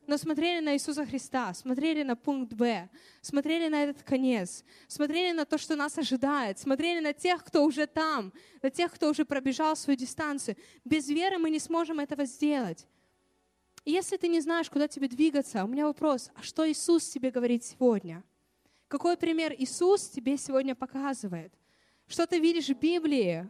но 0.07 0.17
смотрели 0.17 0.59
на 0.63 0.73
Иисуса 0.73 1.05
Христа, 1.05 1.53
смотрели 1.53 2.03
на 2.03 2.15
пункт 2.15 2.53
Б, 2.53 2.89
смотрели 3.21 3.69
на 3.69 3.83
этот 3.83 4.03
конец, 4.03 4.63
смотрели 4.87 5.31
на 5.31 5.45
то, 5.45 5.57
что 5.57 5.75
нас 5.75 5.97
ожидает, 5.97 6.59
смотрели 6.59 6.99
на 6.99 7.13
тех, 7.13 7.43
кто 7.43 7.63
уже 7.63 7.87
там, 7.87 8.33
на 8.61 8.69
тех, 8.69 8.91
кто 8.91 9.09
уже 9.09 9.23
пробежал 9.23 9.75
свою 9.75 9.97
дистанцию. 9.97 10.57
Без 10.83 11.07
веры 11.07 11.37
мы 11.37 11.49
не 11.49 11.59
сможем 11.59 11.99
этого 11.99 12.25
сделать. 12.25 12.87
И 13.85 13.91
если 13.91 14.17
ты 14.17 14.27
не 14.27 14.41
знаешь, 14.41 14.69
куда 14.69 14.87
тебе 14.87 15.07
двигаться, 15.07 15.63
у 15.63 15.67
меня 15.67 15.85
вопрос, 15.85 16.29
а 16.35 16.43
что 16.43 16.69
Иисус 16.69 17.07
тебе 17.07 17.31
говорит 17.31 17.63
сегодня? 17.63 18.23
Какой 18.87 19.15
пример 19.15 19.53
Иисус 19.57 20.09
тебе 20.09 20.37
сегодня 20.37 20.75
показывает? 20.75 21.53
Что 22.07 22.27
ты 22.27 22.39
видишь 22.39 22.67
в 22.67 22.77
Библии? 22.77 23.49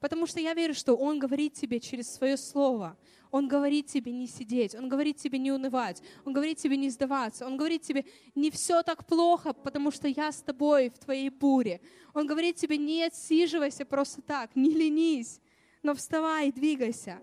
Потому 0.00 0.26
что 0.26 0.40
я 0.40 0.54
верю, 0.54 0.74
что 0.74 0.96
Он 0.96 1.18
говорит 1.18 1.54
тебе 1.54 1.80
через 1.80 2.12
свое 2.12 2.36
слово. 2.36 2.96
Он 3.30 3.48
говорит 3.48 3.86
тебе 3.86 4.12
не 4.12 4.26
сидеть, 4.26 4.74
Он 4.74 4.88
говорит 4.88 5.16
тебе 5.16 5.38
не 5.38 5.52
унывать, 5.52 6.02
Он 6.24 6.32
говорит 6.32 6.58
тебе 6.58 6.76
не 6.76 6.90
сдаваться, 6.90 7.46
Он 7.46 7.56
говорит 7.56 7.82
тебе 7.82 8.04
не 8.34 8.50
все 8.50 8.82
так 8.82 9.06
плохо, 9.06 9.52
потому 9.52 9.90
что 9.90 10.08
я 10.08 10.32
с 10.32 10.40
тобой 10.42 10.90
в 10.90 10.98
твоей 10.98 11.28
буре. 11.28 11.80
Он 12.14 12.26
говорит 12.26 12.56
тебе 12.56 12.78
не 12.78 13.02
отсиживайся 13.02 13.84
просто 13.84 14.22
так, 14.22 14.54
не 14.54 14.70
ленись, 14.70 15.40
но 15.82 15.94
вставай 15.94 16.48
и 16.48 16.52
двигайся. 16.52 17.20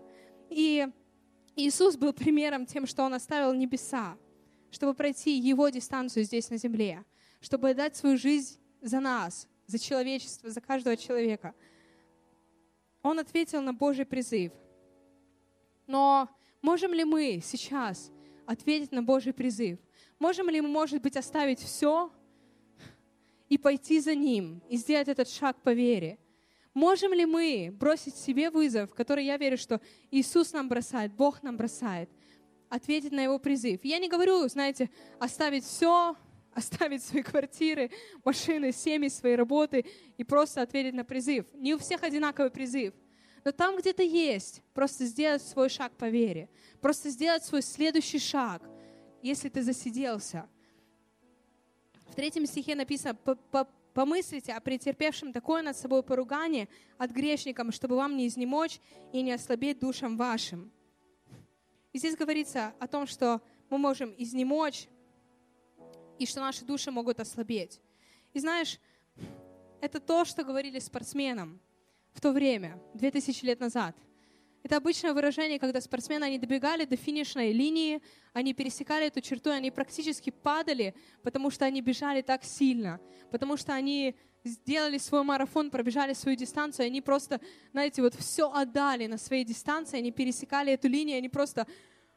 И 0.50 0.86
Иисус 1.56 1.96
был 1.96 2.12
примером 2.12 2.66
тем, 2.66 2.86
что 2.86 3.02
Он 3.04 3.14
оставил 3.14 3.52
небеса, 3.54 4.16
чтобы 4.70 4.94
пройти 4.94 5.38
Его 5.38 5.68
дистанцию 5.68 6.24
здесь 6.24 6.50
на 6.50 6.56
земле, 6.56 7.04
чтобы 7.40 7.74
дать 7.74 7.96
свою 7.96 8.18
жизнь 8.18 8.58
за 8.82 9.00
нас, 9.00 9.48
за 9.66 9.78
человечество, 9.78 10.50
за 10.50 10.60
каждого 10.60 10.96
человека. 10.96 11.54
Он 13.04 13.20
ответил 13.20 13.62
на 13.62 13.72
Божий 13.72 14.04
призыв– 14.04 14.50
но 15.86 16.28
можем 16.62 16.92
ли 16.94 17.04
мы 17.04 17.40
сейчас 17.42 18.10
ответить 18.46 18.92
на 18.92 19.02
Божий 19.02 19.32
призыв? 19.32 19.78
Можем 20.18 20.48
ли 20.48 20.60
мы, 20.60 20.68
может 20.68 21.02
быть, 21.02 21.16
оставить 21.16 21.60
все 21.60 22.10
и 23.48 23.58
пойти 23.58 24.00
за 24.00 24.14
Ним, 24.14 24.62
и 24.68 24.76
сделать 24.76 25.08
этот 25.08 25.28
шаг 25.28 25.56
по 25.62 25.72
вере? 25.72 26.18
Можем 26.72 27.12
ли 27.12 27.24
мы 27.24 27.70
бросить 27.72 28.16
себе 28.16 28.50
вызов, 28.50 28.94
который 28.94 29.24
я 29.24 29.36
верю, 29.36 29.56
что 29.56 29.80
Иисус 30.10 30.52
нам 30.52 30.68
бросает, 30.68 31.12
Бог 31.12 31.42
нам 31.42 31.56
бросает, 31.56 32.10
ответить 32.68 33.12
на 33.12 33.20
Его 33.20 33.38
призыв? 33.38 33.84
Я 33.84 33.98
не 33.98 34.08
говорю, 34.08 34.48
знаете, 34.48 34.90
оставить 35.20 35.64
все, 35.64 36.16
оставить 36.54 37.02
свои 37.02 37.22
квартиры, 37.22 37.90
машины, 38.24 38.72
семьи, 38.72 39.08
свои 39.08 39.34
работы 39.34 39.84
и 40.16 40.24
просто 40.24 40.62
ответить 40.62 40.94
на 40.94 41.04
призыв. 41.04 41.46
Не 41.54 41.74
у 41.74 41.78
всех 41.78 42.02
одинаковый 42.02 42.50
призыв. 42.50 42.94
Но 43.44 43.52
там 43.52 43.76
где-то 43.76 44.02
есть. 44.02 44.62
Просто 44.72 45.04
сделать 45.04 45.42
свой 45.42 45.68
шаг 45.68 45.92
по 45.96 46.08
вере. 46.08 46.48
Просто 46.80 47.10
сделать 47.10 47.44
свой 47.44 47.62
следующий 47.62 48.18
шаг, 48.18 48.62
если 49.22 49.48
ты 49.48 49.62
засиделся. 49.62 50.48
В 52.08 52.14
третьем 52.14 52.46
стихе 52.46 52.74
написано, 52.74 53.16
Помыслите 53.94 54.52
о 54.52 54.60
претерпевшем 54.60 55.32
такое 55.32 55.62
над 55.62 55.76
собой 55.76 56.02
поругание 56.02 56.68
от 56.98 57.12
грешникам, 57.12 57.70
чтобы 57.70 57.94
вам 57.94 58.16
не 58.16 58.26
изнемочь 58.26 58.80
и 59.12 59.22
не 59.22 59.30
ослабеть 59.30 59.78
душам 59.78 60.16
вашим. 60.16 60.72
И 61.92 61.98
здесь 61.98 62.16
говорится 62.16 62.74
о 62.80 62.88
том, 62.88 63.06
что 63.06 63.40
мы 63.70 63.78
можем 63.78 64.12
изнемочь, 64.18 64.88
и 66.18 66.26
что 66.26 66.40
наши 66.40 66.64
души 66.64 66.90
могут 66.90 67.20
ослабеть. 67.20 67.80
И 68.32 68.40
знаешь, 68.40 68.78
это 69.80 70.00
то, 70.00 70.24
что 70.24 70.44
говорили 70.44 70.78
спортсменам 70.78 71.60
в 72.12 72.20
то 72.20 72.32
время, 72.32 72.80
2000 72.94 73.44
лет 73.44 73.60
назад. 73.60 73.96
Это 74.62 74.78
обычное 74.78 75.12
выражение, 75.12 75.58
когда 75.58 75.78
спортсмены, 75.82 76.24
они 76.24 76.38
добегали 76.38 76.86
до 76.86 76.96
финишной 76.96 77.52
линии, 77.52 78.00
они 78.32 78.54
пересекали 78.54 79.08
эту 79.08 79.20
черту, 79.20 79.50
они 79.50 79.70
практически 79.70 80.30
падали, 80.30 80.94
потому 81.22 81.50
что 81.50 81.66
они 81.66 81.82
бежали 81.82 82.22
так 82.22 82.44
сильно, 82.44 82.98
потому 83.30 83.58
что 83.58 83.74
они 83.74 84.16
сделали 84.42 84.96
свой 84.96 85.22
марафон, 85.22 85.70
пробежали 85.70 86.14
свою 86.14 86.36
дистанцию, 86.36 86.86
они 86.86 87.02
просто, 87.02 87.42
знаете, 87.72 88.00
вот 88.00 88.14
все 88.14 88.50
отдали 88.50 89.06
на 89.06 89.18
своей 89.18 89.44
дистанции, 89.44 89.98
они 89.98 90.12
пересекали 90.12 90.72
эту 90.72 90.88
линию, 90.88 91.18
они 91.18 91.28
просто, 91.28 91.66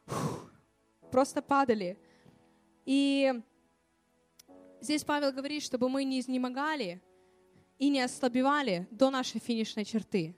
фух, 0.06 0.50
просто 1.12 1.42
падали. 1.42 1.98
И 2.86 3.42
здесь 4.82 5.04
Павел 5.04 5.32
говорит, 5.32 5.64
чтобы 5.64 5.90
мы 5.90 6.04
не 6.04 6.20
изнемогали 6.20 7.02
и 7.78 7.90
не 7.90 8.02
ослабевали 8.02 8.88
до 8.92 9.10
нашей 9.10 9.40
финишной 9.40 9.86
черты 9.86 10.36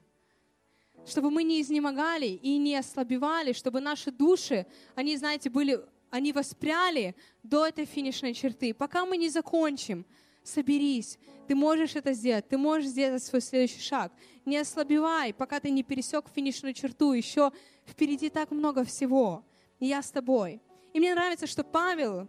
чтобы 1.05 1.31
мы 1.31 1.43
не 1.43 1.61
изнемогали 1.61 2.27
и 2.27 2.57
не 2.57 2.75
ослабевали, 2.75 3.53
чтобы 3.53 3.81
наши 3.81 4.11
души, 4.11 4.65
они, 4.95 5.17
знаете, 5.17 5.49
были, 5.49 5.79
они 6.09 6.33
воспряли 6.33 7.15
до 7.43 7.65
этой 7.65 7.85
финишной 7.85 8.33
черты. 8.33 8.73
Пока 8.73 9.05
мы 9.05 9.17
не 9.17 9.29
закончим, 9.29 10.05
соберись, 10.43 11.17
ты 11.47 11.55
можешь 11.55 11.95
это 11.95 12.13
сделать, 12.13 12.47
ты 12.47 12.57
можешь 12.57 12.89
сделать 12.89 13.23
свой 13.23 13.41
следующий 13.41 13.81
шаг. 13.81 14.11
Не 14.45 14.57
ослабевай, 14.57 15.33
пока 15.33 15.59
ты 15.59 15.69
не 15.71 15.83
пересек 15.83 16.25
финишную 16.33 16.73
черту, 16.73 17.13
еще 17.13 17.51
впереди 17.85 18.29
так 18.29 18.51
много 18.51 18.83
всего. 18.83 19.43
И 19.79 19.87
я 19.87 20.01
с 20.01 20.11
тобой. 20.11 20.61
И 20.93 20.99
мне 20.99 21.13
нравится, 21.13 21.47
что 21.47 21.63
Павел 21.63 22.27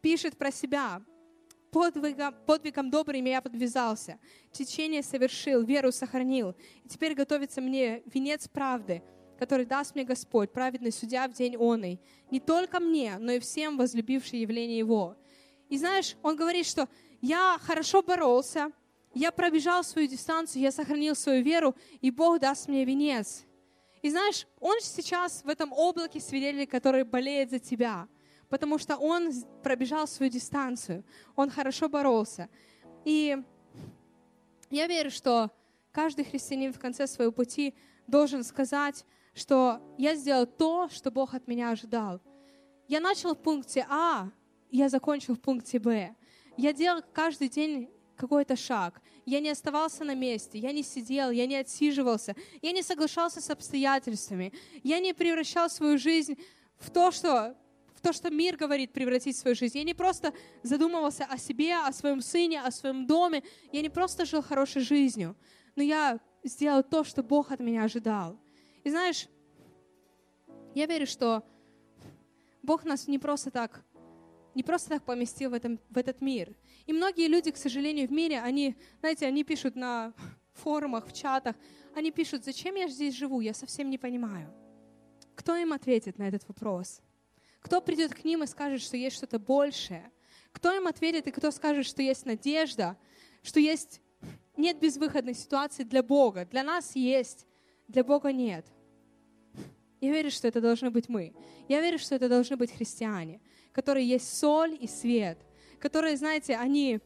пишет 0.00 0.36
про 0.36 0.50
себя, 0.50 1.02
подвигом, 1.70 2.34
подвигом 2.46 2.90
добрым 2.90 3.24
я 3.24 3.40
подвязался, 3.40 4.18
течение 4.52 5.02
совершил, 5.02 5.62
веру 5.62 5.92
сохранил. 5.92 6.54
И 6.84 6.88
теперь 6.88 7.14
готовится 7.14 7.60
мне 7.60 8.02
венец 8.06 8.48
правды, 8.48 9.02
который 9.38 9.66
даст 9.66 9.94
мне 9.94 10.04
Господь, 10.04 10.52
праведный 10.52 10.92
судья 10.92 11.28
в 11.28 11.32
день 11.32 11.56
оный. 11.56 12.00
Не 12.30 12.40
только 12.40 12.80
мне, 12.80 13.18
но 13.18 13.32
и 13.32 13.38
всем 13.38 13.76
возлюбившим 13.76 14.38
явление 14.38 14.78
Его. 14.78 15.16
И 15.68 15.78
знаешь, 15.78 16.16
он 16.22 16.36
говорит, 16.36 16.66
что 16.66 16.88
я 17.20 17.58
хорошо 17.60 18.02
боролся, 18.02 18.70
я 19.14 19.32
пробежал 19.32 19.84
свою 19.84 20.08
дистанцию, 20.08 20.62
я 20.62 20.72
сохранил 20.72 21.14
свою 21.14 21.42
веру, 21.42 21.74
и 22.00 22.10
Бог 22.10 22.40
даст 22.40 22.68
мне 22.68 22.84
венец. 22.84 23.44
И 24.02 24.10
знаешь, 24.10 24.46
он 24.60 24.78
сейчас 24.80 25.42
в 25.42 25.48
этом 25.48 25.72
облаке 25.72 26.20
свидетелей, 26.20 26.66
который 26.66 27.04
болеет 27.04 27.50
за 27.50 27.58
тебя– 27.58 28.08
потому 28.48 28.78
что 28.78 28.96
он 28.96 29.32
пробежал 29.62 30.06
свою 30.06 30.30
дистанцию, 30.30 31.04
он 31.34 31.50
хорошо 31.50 31.88
боролся. 31.88 32.48
И 33.04 33.36
я 34.70 34.86
верю, 34.86 35.10
что 35.10 35.50
каждый 35.92 36.24
христианин 36.24 36.72
в 36.72 36.78
конце 36.78 37.06
своего 37.06 37.32
пути 37.32 37.74
должен 38.06 38.44
сказать, 38.44 39.04
что 39.34 39.80
я 39.98 40.14
сделал 40.14 40.46
то, 40.46 40.88
что 40.88 41.10
Бог 41.10 41.34
от 41.34 41.46
меня 41.46 41.70
ожидал. 41.70 42.20
Я 42.88 43.00
начал 43.00 43.34
в 43.34 43.38
пункте 43.38 43.86
А, 43.88 44.30
я 44.70 44.88
закончил 44.88 45.34
в 45.34 45.40
пункте 45.40 45.78
Б. 45.78 46.14
Я 46.56 46.72
делал 46.72 47.02
каждый 47.12 47.48
день 47.48 47.90
какой-то 48.16 48.56
шаг. 48.56 49.00
Я 49.24 49.40
не 49.40 49.50
оставался 49.50 50.04
на 50.04 50.14
месте, 50.14 50.58
я 50.58 50.72
не 50.72 50.82
сидел, 50.82 51.30
я 51.30 51.46
не 51.46 51.56
отсиживался, 51.56 52.34
я 52.62 52.72
не 52.72 52.82
соглашался 52.82 53.40
с 53.40 53.50
обстоятельствами, 53.50 54.52
я 54.82 55.00
не 55.00 55.12
превращал 55.12 55.68
свою 55.68 55.98
жизнь 55.98 56.38
в 56.78 56.90
то, 56.90 57.10
что 57.10 57.56
то, 58.00 58.12
что 58.12 58.30
мир 58.30 58.56
говорит 58.56 58.92
превратить 58.92 59.36
в 59.36 59.40
свою 59.40 59.54
жизнь. 59.56 59.78
Я 59.78 59.84
не 59.84 59.94
просто 59.94 60.32
задумывался 60.62 61.24
о 61.24 61.38
себе, 61.38 61.74
о 61.76 61.92
своем 61.92 62.20
сыне, 62.20 62.60
о 62.60 62.70
своем 62.70 63.06
доме. 63.06 63.42
Я 63.72 63.82
не 63.82 63.88
просто 63.88 64.24
жил 64.24 64.42
хорошей 64.42 64.82
жизнью, 64.82 65.36
но 65.74 65.82
я 65.82 66.20
сделал 66.44 66.82
то, 66.82 67.04
что 67.04 67.22
Бог 67.22 67.50
от 67.52 67.60
меня 67.60 67.84
ожидал. 67.84 68.38
И 68.84 68.90
знаешь, 68.90 69.28
я 70.74 70.86
верю, 70.86 71.06
что 71.06 71.42
Бог 72.62 72.84
нас 72.84 73.08
не 73.08 73.18
просто 73.18 73.50
так, 73.50 73.84
не 74.54 74.62
просто 74.62 74.90
так 74.90 75.02
поместил 75.04 75.50
в, 75.50 75.54
этом, 75.54 75.78
в 75.90 75.98
этот 75.98 76.20
мир. 76.20 76.54
И 76.86 76.92
многие 76.92 77.28
люди, 77.28 77.50
к 77.50 77.56
сожалению, 77.56 78.08
в 78.08 78.12
мире, 78.12 78.40
они, 78.40 78.76
знаете, 79.00 79.26
они 79.26 79.44
пишут 79.44 79.76
на 79.76 80.12
форумах, 80.54 81.06
в 81.06 81.12
чатах, 81.12 81.56
они 81.94 82.10
пишут, 82.10 82.44
зачем 82.44 82.74
я 82.74 82.88
здесь 82.88 83.14
живу, 83.14 83.40
я 83.40 83.54
совсем 83.54 83.90
не 83.90 83.98
понимаю. 83.98 84.52
Кто 85.34 85.56
им 85.56 85.72
ответит 85.72 86.18
на 86.18 86.28
этот 86.28 86.46
вопрос? 86.48 87.00
Кто 87.66 87.80
придет 87.80 88.14
к 88.14 88.22
ним 88.22 88.44
и 88.44 88.46
скажет, 88.46 88.80
что 88.80 88.96
есть 88.96 89.16
что-то 89.16 89.40
большее? 89.40 90.12
Кто 90.52 90.72
им 90.72 90.86
ответит 90.86 91.26
и 91.26 91.32
кто 91.32 91.50
скажет, 91.50 91.84
что 91.84 92.00
есть 92.00 92.24
надежда, 92.24 92.96
что 93.42 93.58
есть 93.58 94.00
нет 94.56 94.78
безвыходной 94.78 95.34
ситуации 95.34 95.82
для 95.82 96.04
Бога. 96.04 96.44
Для 96.44 96.62
нас 96.62 96.94
есть, 96.94 97.44
для 97.88 98.04
Бога 98.04 98.30
нет. 98.30 98.64
Я 100.00 100.12
верю, 100.12 100.30
что 100.30 100.46
это 100.46 100.60
должны 100.60 100.90
быть 100.90 101.08
мы. 101.08 101.34
Я 101.66 101.80
верю, 101.80 101.98
что 101.98 102.14
это 102.14 102.28
должны 102.28 102.56
быть 102.56 102.70
христиане, 102.70 103.40
которые 103.72 104.06
есть 104.06 104.38
соль 104.38 104.78
и 104.80 104.86
свет, 104.86 105.36
которые, 105.80 106.16
знаете, 106.16 106.54
они, 106.54 107.00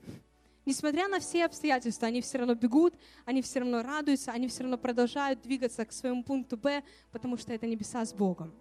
несмотря 0.66 1.08
на 1.08 1.20
все 1.20 1.46
обстоятельства, 1.46 2.08
они 2.08 2.20
все 2.20 2.36
равно 2.36 2.54
бегут, 2.54 2.92
они 3.24 3.40
все 3.40 3.60
равно 3.60 3.82
радуются, 3.82 4.30
они 4.32 4.46
все 4.48 4.64
равно 4.64 4.76
продолжают 4.76 5.40
двигаться 5.40 5.86
к 5.86 5.92
своему 5.94 6.22
пункту 6.22 6.58
Б, 6.58 6.82
потому 7.12 7.38
что 7.38 7.50
это 7.54 7.66
небеса 7.66 8.04
с 8.04 8.12
Богом. 8.12 8.52